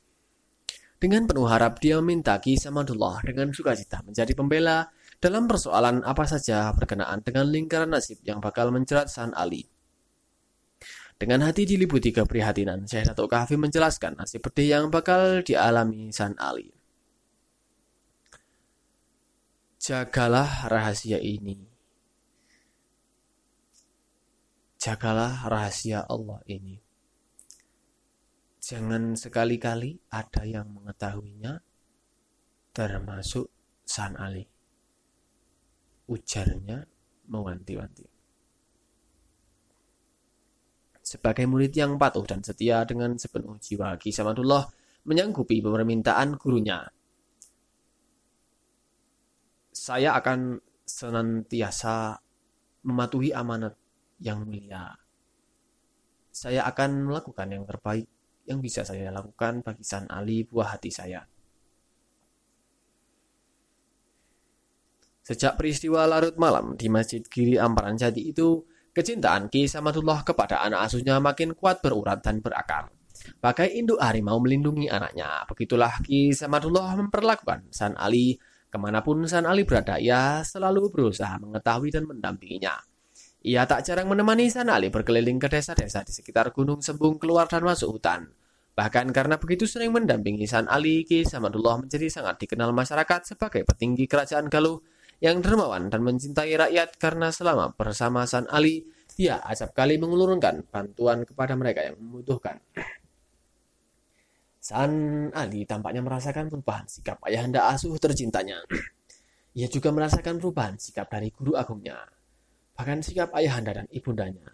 [0.98, 4.90] Dengan penuh harap dia meminta Ki Samadullah dengan sukacita menjadi pembela
[5.22, 9.62] dalam persoalan apa saja berkenaan dengan lingkaran nasib yang bakal menjerat San Ali.
[11.14, 16.77] Dengan hati diliputi keprihatinan, Syekh Datuk Kahfi menjelaskan nasib pedih yang bakal dialami San Ali.
[19.78, 21.54] Jagalah rahasia ini.
[24.78, 26.78] Jagalah rahasia Allah ini.
[28.58, 31.62] Jangan sekali-kali ada yang mengetahuinya,
[32.74, 33.48] termasuk
[33.88, 34.58] San Ali
[36.08, 36.88] ujarnya
[37.28, 38.06] mewanti-wanti.
[41.04, 44.68] Sebagai murid yang patuh dan setia dengan sepenuh jiwa, Ki Samadullah
[45.08, 46.84] menyanggupi permintaan gurunya.
[49.78, 52.18] Saya akan senantiasa
[52.82, 53.78] mematuhi amanat
[54.18, 54.90] yang mulia.
[56.34, 58.06] Saya akan melakukan yang terbaik
[58.50, 61.22] yang bisa saya lakukan bagi San Ali buah hati saya.
[65.22, 68.64] Sejak peristiwa larut malam di Masjid Giri Amparan Jati itu,
[68.96, 72.88] kecintaan Ki Samadullah kepada anak asuhnya makin kuat berurat dan berakar.
[73.36, 78.40] Bagai induk harimau melindungi anaknya, begitulah Ki Samadullah memperlakukan San Ali
[78.78, 82.78] ke mana pun San Ali berada, ia selalu berusaha mengetahui dan mendampinginya.
[83.42, 87.66] Ia tak jarang menemani San Ali berkeliling ke desa-desa di sekitar Gunung Sembung keluar dan
[87.66, 88.30] masuk hutan.
[88.78, 94.06] Bahkan karena begitu sering mendampingi San Ali, Ki Samadullah menjadi sangat dikenal masyarakat sebagai petinggi
[94.06, 94.78] kerajaan Galuh
[95.18, 98.86] yang dermawan dan mencintai rakyat karena selama bersama San Ali,
[99.18, 102.62] dia acap kali mengulurkan bantuan kepada mereka yang membutuhkan.
[104.68, 104.92] San
[105.32, 108.60] Ali tampaknya merasakan perubahan sikap ayahanda asuh tercintanya.
[109.56, 111.96] Ia juga merasakan perubahan sikap dari guru agungnya,
[112.76, 114.44] bahkan sikap ayahanda dan ibundanya.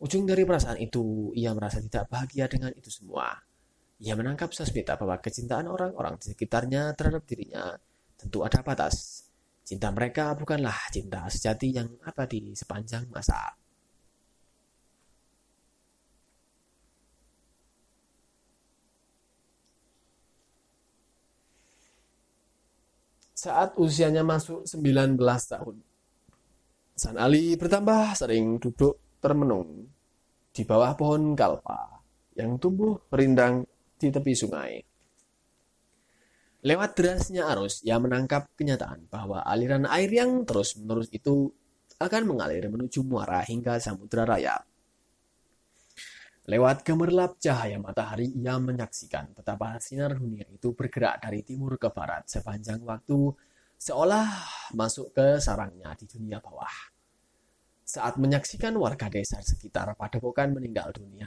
[0.00, 3.36] Ujung dari perasaan itu, ia merasa tidak bahagia dengan itu semua.
[4.00, 7.76] Ia menangkap sasmita bahwa kecintaan orang-orang di sekitarnya terhadap dirinya
[8.16, 9.28] tentu ada batas.
[9.68, 13.52] Cinta mereka bukanlah cinta sejati yang abadi sepanjang masa.
[23.46, 25.78] Saat usianya masuk 19 tahun,
[26.98, 29.86] San Ali bertambah sering duduk termenung
[30.50, 32.02] di bawah pohon kalpa
[32.34, 33.62] yang tumbuh rindang
[34.02, 34.82] di tepi sungai.
[36.66, 41.46] Lewat derasnya arus, ia menangkap kenyataan bahwa aliran air yang terus-menerus itu
[42.02, 44.58] akan mengalir menuju muara hingga samudera raya.
[46.46, 52.22] Lewat gemerlap cahaya matahari, ia menyaksikan betapa sinar dunia itu bergerak dari timur ke barat
[52.30, 53.34] sepanjang waktu,
[53.74, 54.30] seolah
[54.70, 56.70] masuk ke sarangnya di dunia bawah.
[57.82, 61.26] Saat menyaksikan warga desa sekitar padepokan meninggal dunia,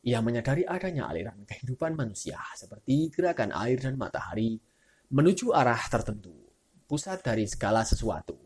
[0.00, 4.56] ia menyadari adanya aliran kehidupan manusia seperti gerakan air dan matahari
[5.12, 6.32] menuju arah tertentu,
[6.88, 8.40] pusat dari segala sesuatu.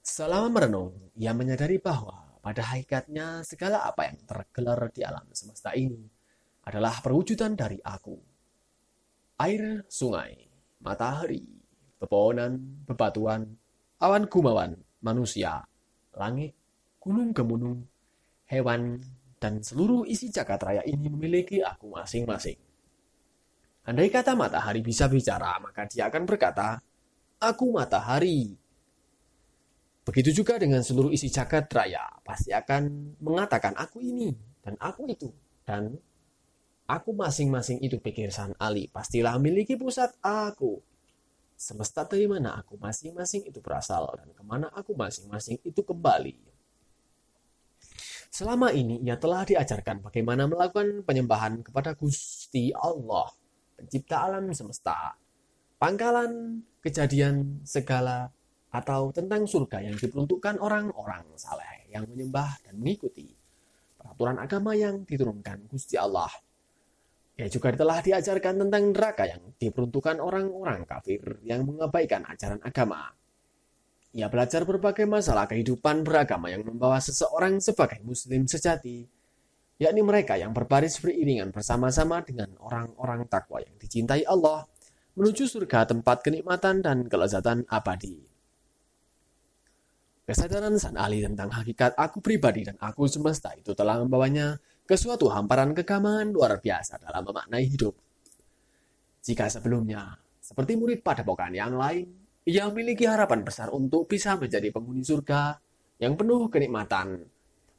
[0.00, 6.04] Selama merenung, ia menyadari bahwa pada hakikatnya segala apa yang tergelar di alam semesta ini
[6.68, 8.20] adalah perwujudan dari aku.
[9.40, 10.44] Air, sungai,
[10.84, 11.40] matahari,
[11.96, 13.48] pepohonan, bebatuan,
[13.96, 15.64] awan gumawan, manusia,
[16.20, 16.52] langit,
[17.00, 17.88] gunung gemunung,
[18.44, 19.00] hewan,
[19.40, 22.60] dan seluruh isi jagat raya ini memiliki aku masing-masing.
[23.88, 26.80] Andai kata matahari bisa bicara, maka dia akan berkata,
[27.40, 28.56] Aku matahari.
[30.04, 35.32] Begitu juga dengan seluruh isi jagat raya, pasti akan mengatakan aku ini, dan aku itu,
[35.64, 35.96] dan
[36.84, 40.84] aku masing-masing itu pikir San Ali, pastilah memiliki pusat aku.
[41.56, 46.36] Semesta dari mana aku masing-masing itu berasal, dan ke mana aku masing-masing itu kembali.
[48.28, 53.32] Selama ini ia telah diajarkan bagaimana melakukan penyembahan kepada Gusti Allah,
[53.78, 55.16] pencipta alam semesta,
[55.80, 58.28] pangkalan kejadian segala
[58.74, 63.30] atau tentang surga yang diperuntukkan orang-orang saleh yang menyembah dan mengikuti
[63.94, 66.30] peraturan agama yang diturunkan Gusti Allah.
[67.38, 73.14] Ia juga telah diajarkan tentang neraka yang diperuntukkan orang-orang kafir yang mengabaikan ajaran agama.
[74.14, 79.02] Ia belajar berbagai masalah kehidupan beragama yang membawa seseorang sebagai muslim sejati,
[79.82, 84.66] yakni mereka yang berbaris beriringan bersama-sama dengan orang-orang takwa yang dicintai Allah
[85.18, 88.33] menuju surga tempat kenikmatan dan kelezatan abadi.
[90.24, 94.56] Kesadaran San Ali tentang hakikat aku pribadi dan aku semesta itu telah membawanya
[94.88, 97.92] ke suatu hamparan kegamangan luar biasa dalam memaknai hidup.
[99.20, 102.08] Jika sebelumnya, seperti murid pada padepokan yang lain,
[102.48, 105.60] ia memiliki harapan besar untuk bisa menjadi penghuni surga
[106.00, 107.20] yang penuh kenikmatan.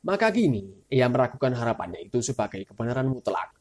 [0.05, 3.57] Maka kini ia meragukan harapannya itu sebagai kebenaran mutlak.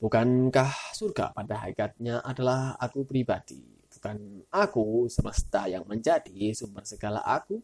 [0.00, 7.58] Bukankah surga pada hakikatnya adalah aku pribadi, bukan aku semesta yang menjadi sumber segala aku?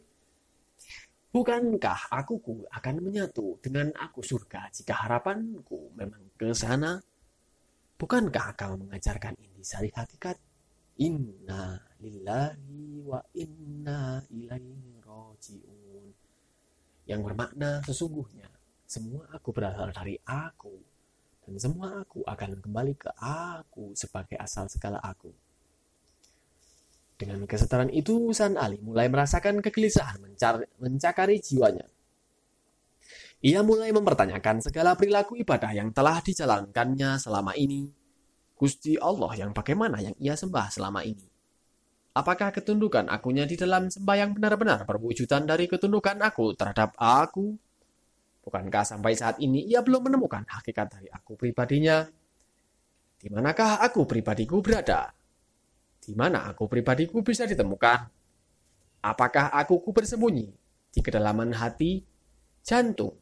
[1.31, 6.99] Bukankah akuku akan menyatu dengan aku surga jika harapanku memang ke sana?
[7.95, 10.35] Bukankah kau mengajarkan ini sari hakikat
[10.95, 16.07] Inna lillahi wa inna ilaihi roji'un.
[17.07, 18.47] Yang bermakna sesungguhnya
[18.87, 20.71] semua aku berasal dari aku
[21.43, 25.35] dan semua aku akan kembali ke aku sebagai asal segala aku.
[27.15, 31.87] Dengan kesadaran itu, San Ali mulai merasakan kegelisahan mencari, mencakari jiwanya.
[33.45, 38.05] Ia mulai mempertanyakan segala perilaku ibadah yang telah dijalankannya selama ini
[38.55, 41.27] Gusti Allah yang bagaimana yang ia sembah selama ini?
[42.15, 47.59] Apakah ketundukan akunya di dalam sembahyang benar-benar perwujudan dari ketundukan aku terhadap aku?
[48.47, 52.07] Bukankah sampai saat ini ia belum menemukan hakikat dari aku pribadinya?
[53.19, 55.11] Di manakah aku pribadiku berada?
[56.05, 58.01] Di mana aku pribadiku bisa ditemukan?
[59.01, 60.53] Apakah aku ku bersembunyi
[60.93, 62.05] di kedalaman hati,
[62.61, 63.17] jantung,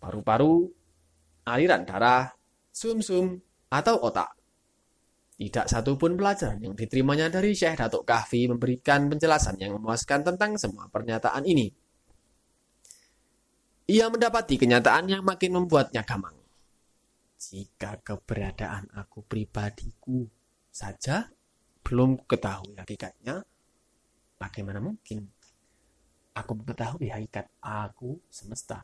[0.00, 0.64] paru-paru,
[1.44, 2.32] aliran darah,
[2.72, 3.36] sum-sum,
[3.68, 4.32] atau otak?
[5.36, 10.56] Tidak satu pun pelajaran yang diterimanya dari Syekh Datuk Kahfi memberikan penjelasan yang memuaskan tentang
[10.56, 11.68] semua pernyataan ini.
[13.84, 16.32] Ia mendapati kenyataan yang makin membuatnya gamang.
[17.36, 20.24] Jika keberadaan aku pribadiku
[20.72, 21.28] saja
[21.84, 23.44] belum ketahui hakikatnya,
[24.40, 25.28] bagaimana mungkin
[26.34, 28.82] aku mengetahui hakikat aku semesta?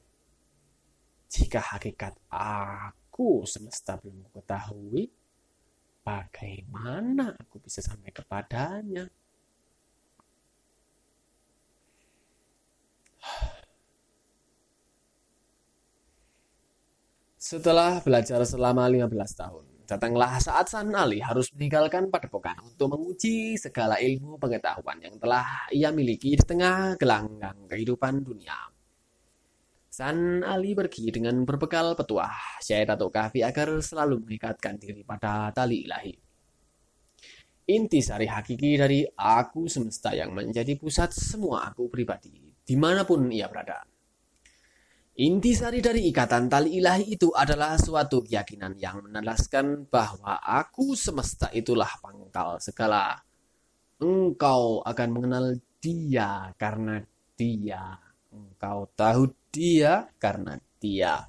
[1.31, 5.09] Jika hakikat aku semesta belum ketahui,
[6.01, 9.05] Bagaimana aku bisa sampai kepadanya?
[17.37, 23.99] Setelah belajar selama 15 tahun, datanglah saat San Ali harus meninggalkan padepokan untuk menguji segala
[23.99, 28.71] ilmu pengetahuan yang telah ia miliki di tengah gelanggang kehidupan dunia.
[29.91, 35.83] San Ali pergi dengan berbekal petuah Syekh Datuk Kahfi agar selalu mengikatkan diri pada tali
[35.83, 36.15] ilahi.
[37.75, 43.27] Inti sari hakiki dari aku semesta yang menjadi pusat semua aku pribadi, di mana pun
[43.31, 43.90] ia berada.
[45.21, 51.53] Inti sari dari ikatan tali ilahi itu adalah suatu keyakinan yang menelaskan bahwa aku semesta
[51.53, 53.21] itulah pangkal segala.
[54.01, 57.05] Engkau akan mengenal dia karena
[57.37, 58.01] dia.
[58.33, 61.29] Engkau tahu dia karena dia.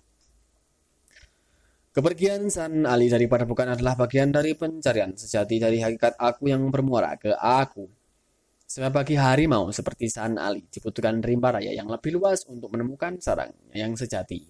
[1.91, 7.19] Kepergian San Ali dari padepokan adalah bagian dari pencarian sejati dari hakikat aku yang bermuara
[7.19, 7.91] ke aku.
[8.71, 13.75] Sebab bagi harimau seperti San Ali dibutuhkan rimba raya yang lebih luas untuk menemukan sarangnya
[13.75, 14.47] yang sejati.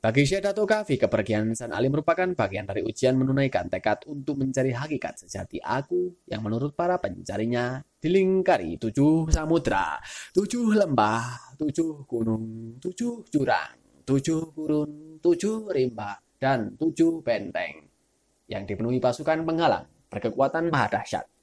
[0.00, 4.72] Bagi Syekh Dato Kafi, kepergian San Ali merupakan bagian dari ujian menunaikan tekad untuk mencari
[4.72, 10.00] hakikat sejati aku yang menurut para pencarinya dilingkari tujuh samudra,
[10.32, 13.76] tujuh lembah, tujuh gunung, tujuh jurang,
[14.08, 17.92] tujuh gurun, tujuh rimba, dan tujuh benteng
[18.48, 21.33] yang dipenuhi pasukan penghalang berkekuatan maha dahsyat.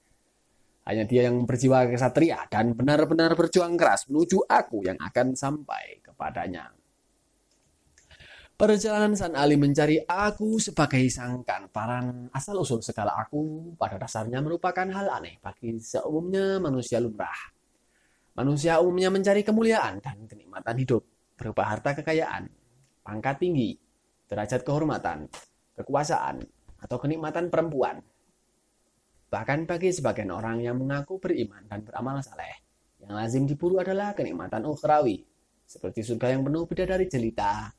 [0.82, 6.73] Hanya dia yang berjiwa kesatria dan benar-benar berjuang keras menuju aku yang akan sampai kepadanya.
[8.61, 15.17] Perjalanan San Ali mencari aku sebagai sang kantaran asal-usul segala aku pada dasarnya merupakan hal
[15.17, 17.57] aneh bagi seumumnya manusia lumrah.
[18.38, 21.01] Manusia umumnya mencari kemuliaan dan kenikmatan hidup
[21.34, 22.53] berupa harta kekayaan,
[23.01, 23.82] pangkat tinggi,
[24.29, 25.25] derajat kehormatan,
[25.73, 26.45] kekuasaan,
[26.86, 27.97] atau kenikmatan perempuan.
[29.32, 32.51] Bahkan bagi sebagian orang yang mengaku beriman dan beramal saleh,
[32.99, 35.23] yang lazim diburu adalah kenikmatan ukhrawi,
[35.63, 37.71] seperti surga yang penuh bidadari jelita,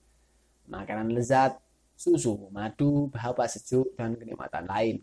[0.73, 1.61] makanan lezat,
[1.93, 4.97] susu, madu, bahapa sejuk, dan kenikmatan lain.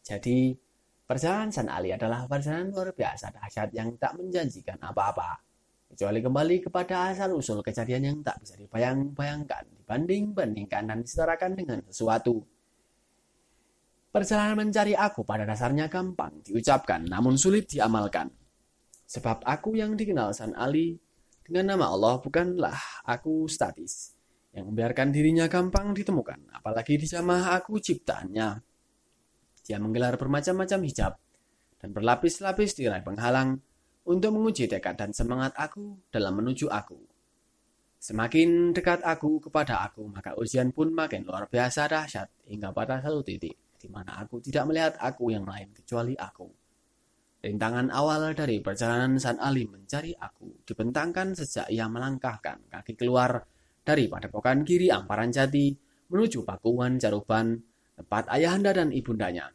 [0.00, 0.56] Jadi,
[1.04, 5.44] perjalanan San Ali adalah perjalanan luar biasa dahsyat yang tak menjanjikan apa-apa.
[5.92, 12.55] Kecuali kembali kepada asal-usul kejadian yang tak bisa dibayang-bayangkan, dibanding-bandingkan dan disetarakan dengan sesuatu.
[14.16, 18.32] Perjalanan mencari aku pada dasarnya gampang diucapkan namun sulit diamalkan.
[19.04, 20.96] Sebab aku yang dikenal San Ali
[21.44, 24.16] dengan nama Allah bukanlah aku statis
[24.56, 28.56] yang membiarkan dirinya gampang ditemukan, apalagi di jamah aku ciptaannya.
[29.68, 31.12] Dia menggelar bermacam-macam hijab
[31.76, 33.60] dan berlapis-lapis tirai penghalang
[34.08, 36.96] untuk menguji tekad dan semangat aku dalam menuju aku.
[38.00, 43.20] Semakin dekat aku kepada aku, maka ujian pun makin luar biasa dahsyat hingga pada satu
[43.20, 46.48] titik di mana aku tidak melihat aku yang lain kecuali aku.
[47.46, 53.44] Rintangan awal dari perjalanan San Ali mencari aku dibentangkan sejak ia melangkahkan kaki keluar
[53.86, 55.70] dari padepokan kiri Amparan Jati
[56.10, 57.54] menuju Pakuan Jaruban,
[57.94, 59.52] tempat ayahanda dan ibundanya.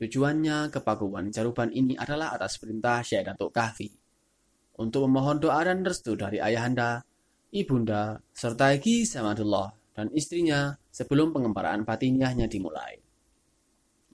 [0.00, 3.88] Tujuannya ke Pakuan Jaruban ini adalah atas perintah Syekh Datuk Kahfi
[4.80, 7.04] untuk memohon doa dan restu dari ayahanda,
[7.52, 12.98] ibunda, serta Ki Samadullah dan istrinya sebelum pengembaraan batiniahnya dimulai.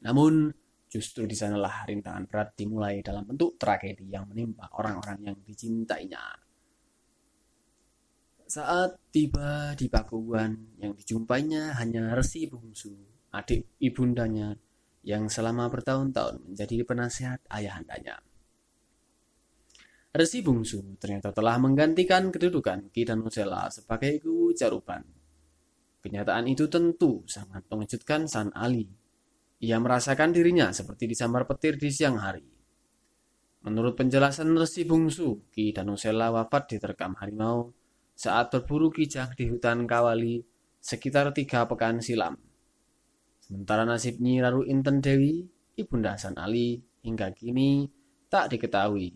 [0.05, 0.53] Namun,
[0.87, 6.22] justru di sanalah rintangan berat dimulai dalam bentuk tragedi yang menimpa orang-orang yang dicintainya.
[8.47, 12.95] Saat tiba di Pakuan, yang dijumpainya hanya Resi Bungsu,
[13.35, 14.55] adik ibundanya
[15.03, 18.22] yang selama bertahun-tahun menjadi penasihat ayahandanya.
[20.14, 25.16] Resi Bungsu ternyata telah menggantikan kedudukan Ki sebagai Guru Jaruban.
[26.07, 28.87] Kenyataan itu tentu sangat mengejutkan San Ali.
[29.59, 32.47] Ia merasakan dirinya seperti disambar petir di siang hari.
[33.67, 37.75] Menurut penjelasan Resi Bungsu, Ki Danusela wafat diterkam harimau
[38.15, 40.47] saat berburu kijang di hutan Kawali
[40.79, 42.39] sekitar tiga pekan silam.
[43.43, 45.43] Sementara nasib Nyi Raru Inten Dewi,
[45.75, 47.91] Ibunda San Ali, hingga kini
[48.31, 49.11] tak diketahui.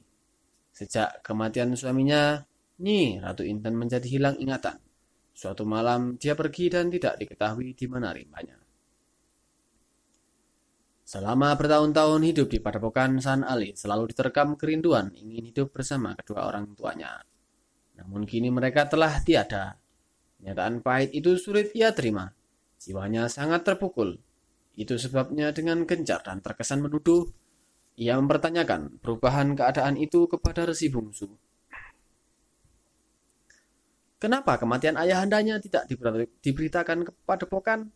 [0.75, 2.43] Sejak kematian suaminya,
[2.83, 4.90] Nyi Ratu Inten menjadi hilang ingatan.
[5.41, 8.61] Suatu malam dia pergi dan tidak diketahui di mana rimbanya.
[11.01, 16.77] Selama bertahun-tahun hidup di padepokan San Ali selalu diterkam kerinduan ingin hidup bersama kedua orang
[16.77, 17.25] tuanya.
[17.97, 19.81] Namun kini mereka telah tiada.
[20.37, 22.29] Kenyataan pahit itu sulit ia terima.
[22.77, 24.21] Jiwanya sangat terpukul.
[24.77, 27.25] Itu sebabnya dengan gencar dan terkesan menuduh,
[27.97, 31.33] ia mempertanyakan perubahan keadaan itu kepada Resi Bungsu.
[34.21, 35.89] Kenapa kematian ayahandanya tidak
[36.45, 37.89] diberitakan kepada Pokan?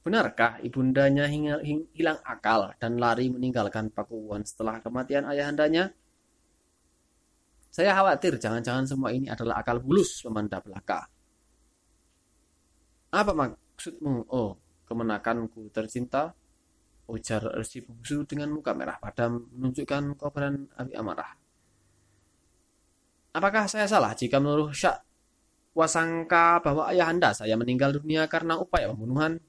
[0.00, 5.92] Benarkah ibundanya hilang akal dan lari meninggalkan Pakuwon setelah kematian ayahandanya?
[7.68, 11.04] Saya khawatir jangan-jangan semua ini adalah akal bulus pemanda belaka.
[13.12, 14.32] Apa maksudmu?
[14.32, 14.56] Oh,
[14.88, 16.32] kemenakanku tercinta.
[17.08, 21.36] Ujar Resi Bungsu dengan muka merah padam menunjukkan kobaran api amarah.
[23.36, 25.07] Apakah saya salah jika menuduh Syak
[25.76, 29.40] wasangka bahwa ayah anda saya meninggal dunia karena upaya pembunuhan?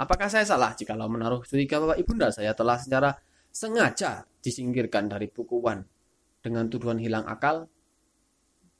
[0.00, 3.12] Apakah saya salah jika lo menaruh curiga bahwa ibunda saya telah secara
[3.52, 5.84] sengaja disingkirkan dari bukuan
[6.40, 7.68] dengan tuduhan hilang akal?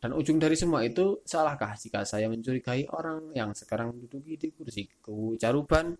[0.01, 4.89] Dan ujung dari semua itu, salahkah jika saya mencurigai orang yang sekarang menduduki di kursi
[4.89, 5.93] kecaruban?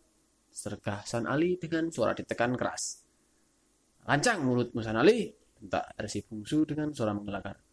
[0.51, 3.05] Sergah San Ali dengan suara ditekan keras.
[4.09, 7.70] Lancang mulutmu San Ali, bentak Resi Bungsu dengan suara menggelagar.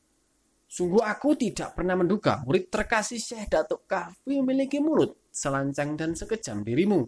[0.68, 6.60] Sungguh aku tidak pernah menduga murid terkasih Syekh Datuk Kahfi memiliki mulut selancang dan sekejam
[6.68, 7.08] dirimu.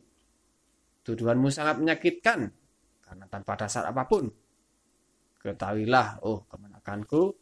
[1.04, 2.48] Tuduhanmu sangat menyakitkan
[3.04, 4.32] karena tanpa dasar apa pun.
[5.40, 7.36] Ketahuilah, oh kemenakanku,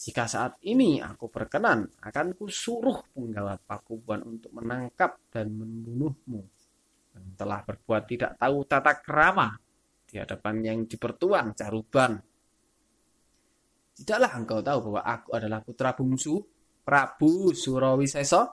[0.00, 6.40] jika saat ini aku berkenan, akan kusuruh penggawa pakubuan untuk menangkap dan membunuhmu.
[7.12, 9.52] Yang telah berbuat tidak tahu tata kerama
[10.08, 12.16] di hadapan yang dipertuang caruban
[14.00, 16.40] Tidaklah engkau tahu bahwa aku adalah putra bungsu
[16.80, 18.48] Prabu Surawisesa,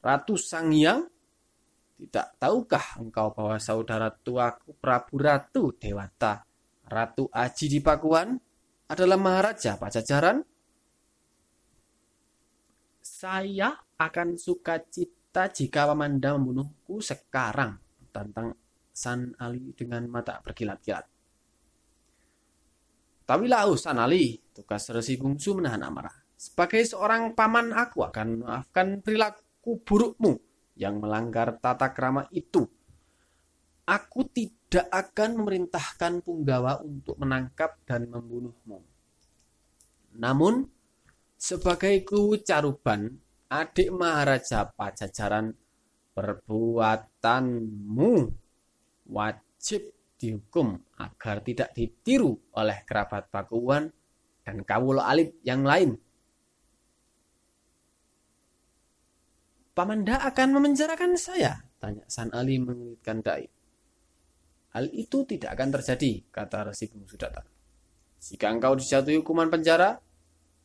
[0.00, 0.72] Ratu Sang?
[1.96, 6.40] Tidak tahukah engkau bahwa saudara tuaku Prabu Ratu Dewata,
[6.88, 8.32] Ratu Aji di Pakuan,
[8.88, 10.40] adalah Maharaja Pajajaran?
[13.04, 17.76] Saya akan suka cita jika Pamanda membunuhku sekarang,
[18.08, 18.56] tantang
[18.92, 21.15] San Ali dengan mata berkilat-kilat.
[23.26, 26.14] Tawilah San Ali, Tugas Resi Bungsu menahan amarah.
[26.38, 30.38] Sebagai seorang paman aku akan maafkan perilaku burukmu
[30.78, 32.62] yang melanggar tata krama itu.
[33.82, 38.78] Aku tidak akan memerintahkan punggawa untuk menangkap dan membunuhmu.
[40.22, 40.70] Namun,
[41.34, 42.06] sebagai
[42.46, 43.10] caruban,
[43.50, 45.50] adik Maharaja Pajajaran,
[46.14, 48.12] perbuatanmu
[49.10, 53.92] wajib dihukum agar tidak ditiru oleh kerabat Pakuan
[54.42, 55.96] dan kawula alit yang lain.
[59.76, 63.44] Pamanda akan memenjarakan saya, tanya San Ali mengelitkan dai.
[64.72, 67.44] Hal itu tidak akan terjadi, kata Resi Bungsu Datar.
[68.16, 70.00] Jika engkau dijatuhi hukuman penjara,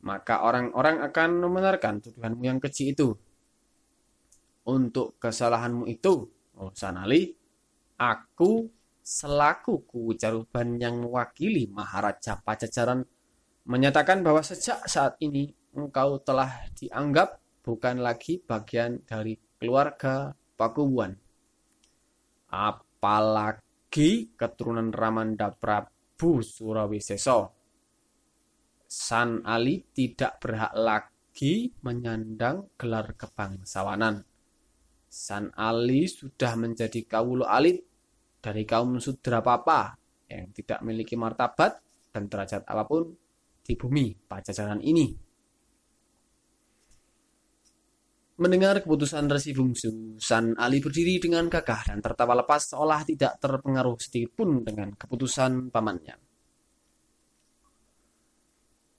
[0.07, 3.11] maka orang-orang akan membenarkan tuduhanmu yang keji itu.
[4.63, 7.35] Untuk kesalahanmu itu, oh San Ali,
[7.99, 8.71] aku
[9.01, 13.01] selaku kucaruban yang mewakili Maharaja Pajajaran
[13.65, 21.13] menyatakan bahwa sejak saat ini engkau telah dianggap bukan lagi bagian dari keluarga Pakubuan.
[22.53, 27.57] Apalagi keturunan Ramanda Prabu Surawiseso.
[28.91, 34.21] San Ali tidak berhak lagi menyandang gelar kebangsawanan.
[35.07, 37.90] San Ali sudah menjadi kawulo alit
[38.41, 39.93] dari kaum sudra papa
[40.25, 41.77] yang tidak memiliki martabat
[42.09, 43.13] dan derajat apa pun
[43.61, 45.29] di bumi pajajaran ini.
[48.41, 54.01] Mendengar keputusan Resi Bungsu, San Ali berdiri dengan gagah dan tertawa lepas seolah tidak terpengaruh
[54.01, 56.17] sedikit pun dengan keputusan pamannya.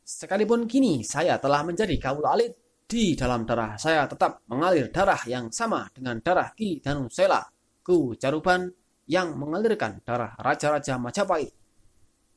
[0.07, 2.55] Sekalipun kini saya telah menjadi kaul alit,
[2.87, 7.43] di dalam darah saya tetap mengalir darah yang sama dengan darah Ki Danusela,
[7.83, 8.69] Ku Caruban
[9.13, 11.53] yang mengalirkan darah Raja-Raja Majapahit.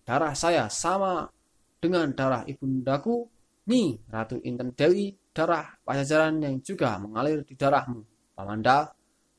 [0.03, 1.31] Darah saya sama
[1.79, 3.31] dengan darah ibundaku,
[3.71, 8.03] Ni Ratu Inten Dewi, darah pajajaran yang juga mengalir di darahmu.
[8.35, 8.91] Pamanda.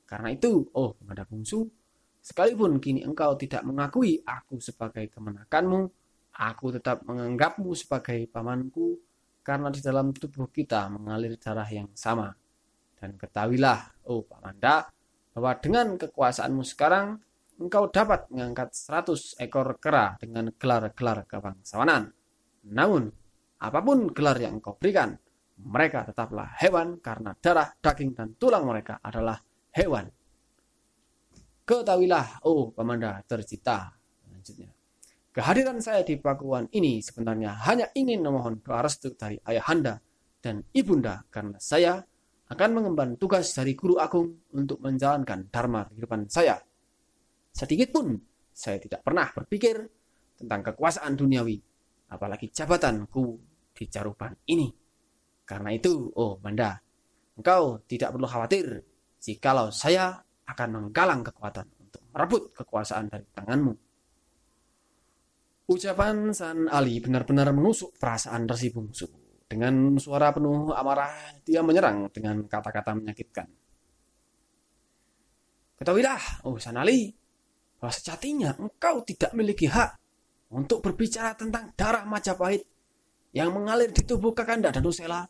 [0.08, 1.68] Karena itu, oh Pamanda bungsu,
[2.24, 5.80] sekalipun kini engkau tidak mengakui aku sebagai kemenakanmu,
[6.40, 8.96] aku tetap menganggapmu sebagai pamanku
[9.44, 12.32] karena di dalam tubuh kita mengalir darah yang sama.
[12.96, 14.88] Dan ketahuilah, oh Pamanda,
[15.36, 17.20] bahwa dengan kekuasaanmu sekarang,
[17.56, 22.12] engkau dapat mengangkat 100 ekor kera dengan gelar-gelar kebangsawanan.
[22.72, 23.08] Namun,
[23.62, 25.16] apa pun gelar yang engkau berikan,
[25.64, 29.40] mereka tetaplah hewan karena darah, daging, dan tulang mereka adalah
[29.72, 30.04] hewan.
[31.66, 33.90] Ketahuilah, oh pemanda tercipta.
[34.28, 34.70] Lanjutnya.
[35.36, 40.00] Kehadiran saya di pakuan ini sebenarnya hanya ingin memohon doa restu dari ayahanda
[40.40, 42.00] dan ibunda karena saya
[42.46, 46.56] akan mengemban tugas dari guru agung untuk menjalankan dharma kehidupan saya.
[47.56, 48.12] Sedikit pun
[48.52, 49.80] saya tidak pernah berpikir
[50.36, 51.56] tentang kekuasaan duniawi,
[52.12, 53.24] apalagi jabatanku
[53.72, 54.68] di caruban ini.
[55.40, 56.76] Karena itu, oh Manda,
[57.40, 58.84] engkau tidak perlu khawatir
[59.16, 63.72] jikalau saya akan menggalang kekuatan untuk merebut kekuasaan dari tanganmu.
[65.72, 69.08] Ucapan San Ali benar-benar menusuk perasaan Resi Bungsu.
[69.48, 73.48] Dengan suara penuh amarah, dia menyerang dengan kata-kata menyakitkan.
[75.80, 77.10] Ketahuilah, oh San Ali,
[77.76, 80.00] bahwa sejatinya engkau tidak memiliki hak
[80.52, 82.64] untuk berbicara tentang darah Majapahit
[83.36, 85.28] yang mengalir di tubuh Kakanda dan Usela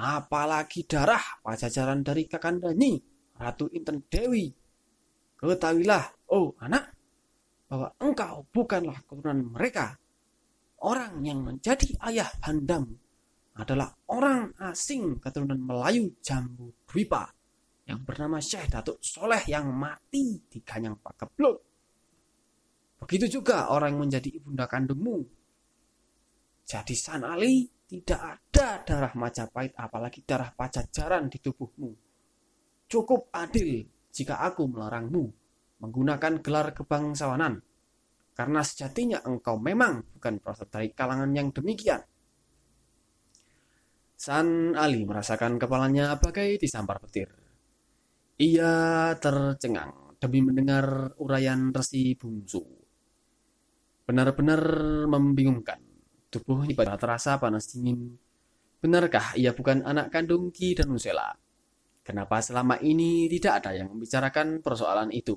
[0.00, 2.96] apalagi darah pajajaran dari Kakanda Nyi,
[3.36, 4.48] Ratu Inten Dewi.
[5.36, 6.96] Ketahuilah, oh anak,
[7.68, 9.96] bahwa engkau bukanlah keturunan mereka.
[10.80, 12.96] Orang yang menjadi ayah handamu
[13.60, 17.28] adalah orang asing keturunan Melayu Jambu Dwipa
[17.84, 21.69] yang bernama Syekh Datuk Soleh yang mati di Ganyang Pakeblok.
[23.00, 25.24] Begitu juga orang yang menjadi ibunda kandungmu.
[26.68, 31.90] Jadi San Ali tidak ada darah Majapahit apalagi darah Pajajaran di tubuhmu.
[32.86, 33.82] Cukup adil
[34.14, 35.24] jika aku melarangmu
[35.80, 37.58] menggunakan gelar kebangsawanan.
[38.36, 42.00] Karena sejatinya engkau memang bukan proses dari kalangan yang demikian.
[44.20, 47.32] San Ali merasakan kepalanya bagai disampar petir.
[48.40, 52.79] Ia tercengang demi mendengar uraian resi bungsu.
[54.10, 54.58] Benar-benar
[55.06, 55.78] membingungkan
[56.30, 58.14] Tubuhnya pada terasa panas dingin.
[58.78, 61.34] Benarkah ia bukan anak kandung Ki dan Nusela?
[62.06, 65.34] Kenapa selama ini tidak ada yang membicarakan persoalan itu?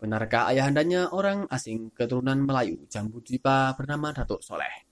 [0.00, 4.88] Benarkah ayahandanya orang asing keturunan Melayu Jambu Dipa bernama Datuk Soleh?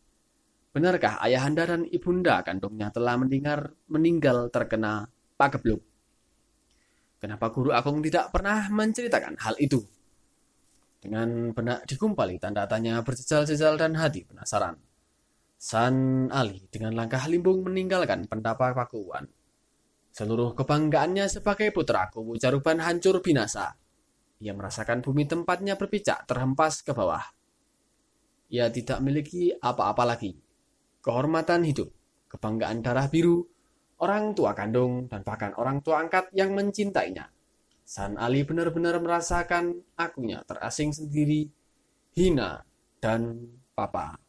[0.76, 5.08] Benarkah ayahanda dan ibunda kandungnya telah mendengar meninggal terkena
[5.40, 5.80] pagebluk?
[7.16, 9.80] Kenapa guru agung tidak pernah menceritakan hal itu?
[11.04, 14.80] Dengan benak dikumpali tanda tanya berjejal-jejal dan hati penasaran.
[15.60, 19.28] San Ali dengan langkah limbung meninggalkan pendapat pakuan.
[20.16, 23.76] Seluruh kebanggaannya sebagai putra kubu Caruban hancur binasa.
[24.40, 27.20] Ia merasakan bumi tempatnya berpijak terhempas ke bawah.
[28.48, 30.32] Ia tidak memiliki apa-apa lagi.
[31.04, 31.92] Kehormatan hidup,
[32.32, 33.44] kebanggaan darah biru,
[34.00, 37.28] orang tua kandung, dan bahkan orang tua angkat yang mencintainya.
[37.84, 41.52] San Ali benar-benar merasakan akunya terasing sendiri,
[42.16, 42.64] hina,
[42.98, 43.36] dan
[43.76, 44.23] papa.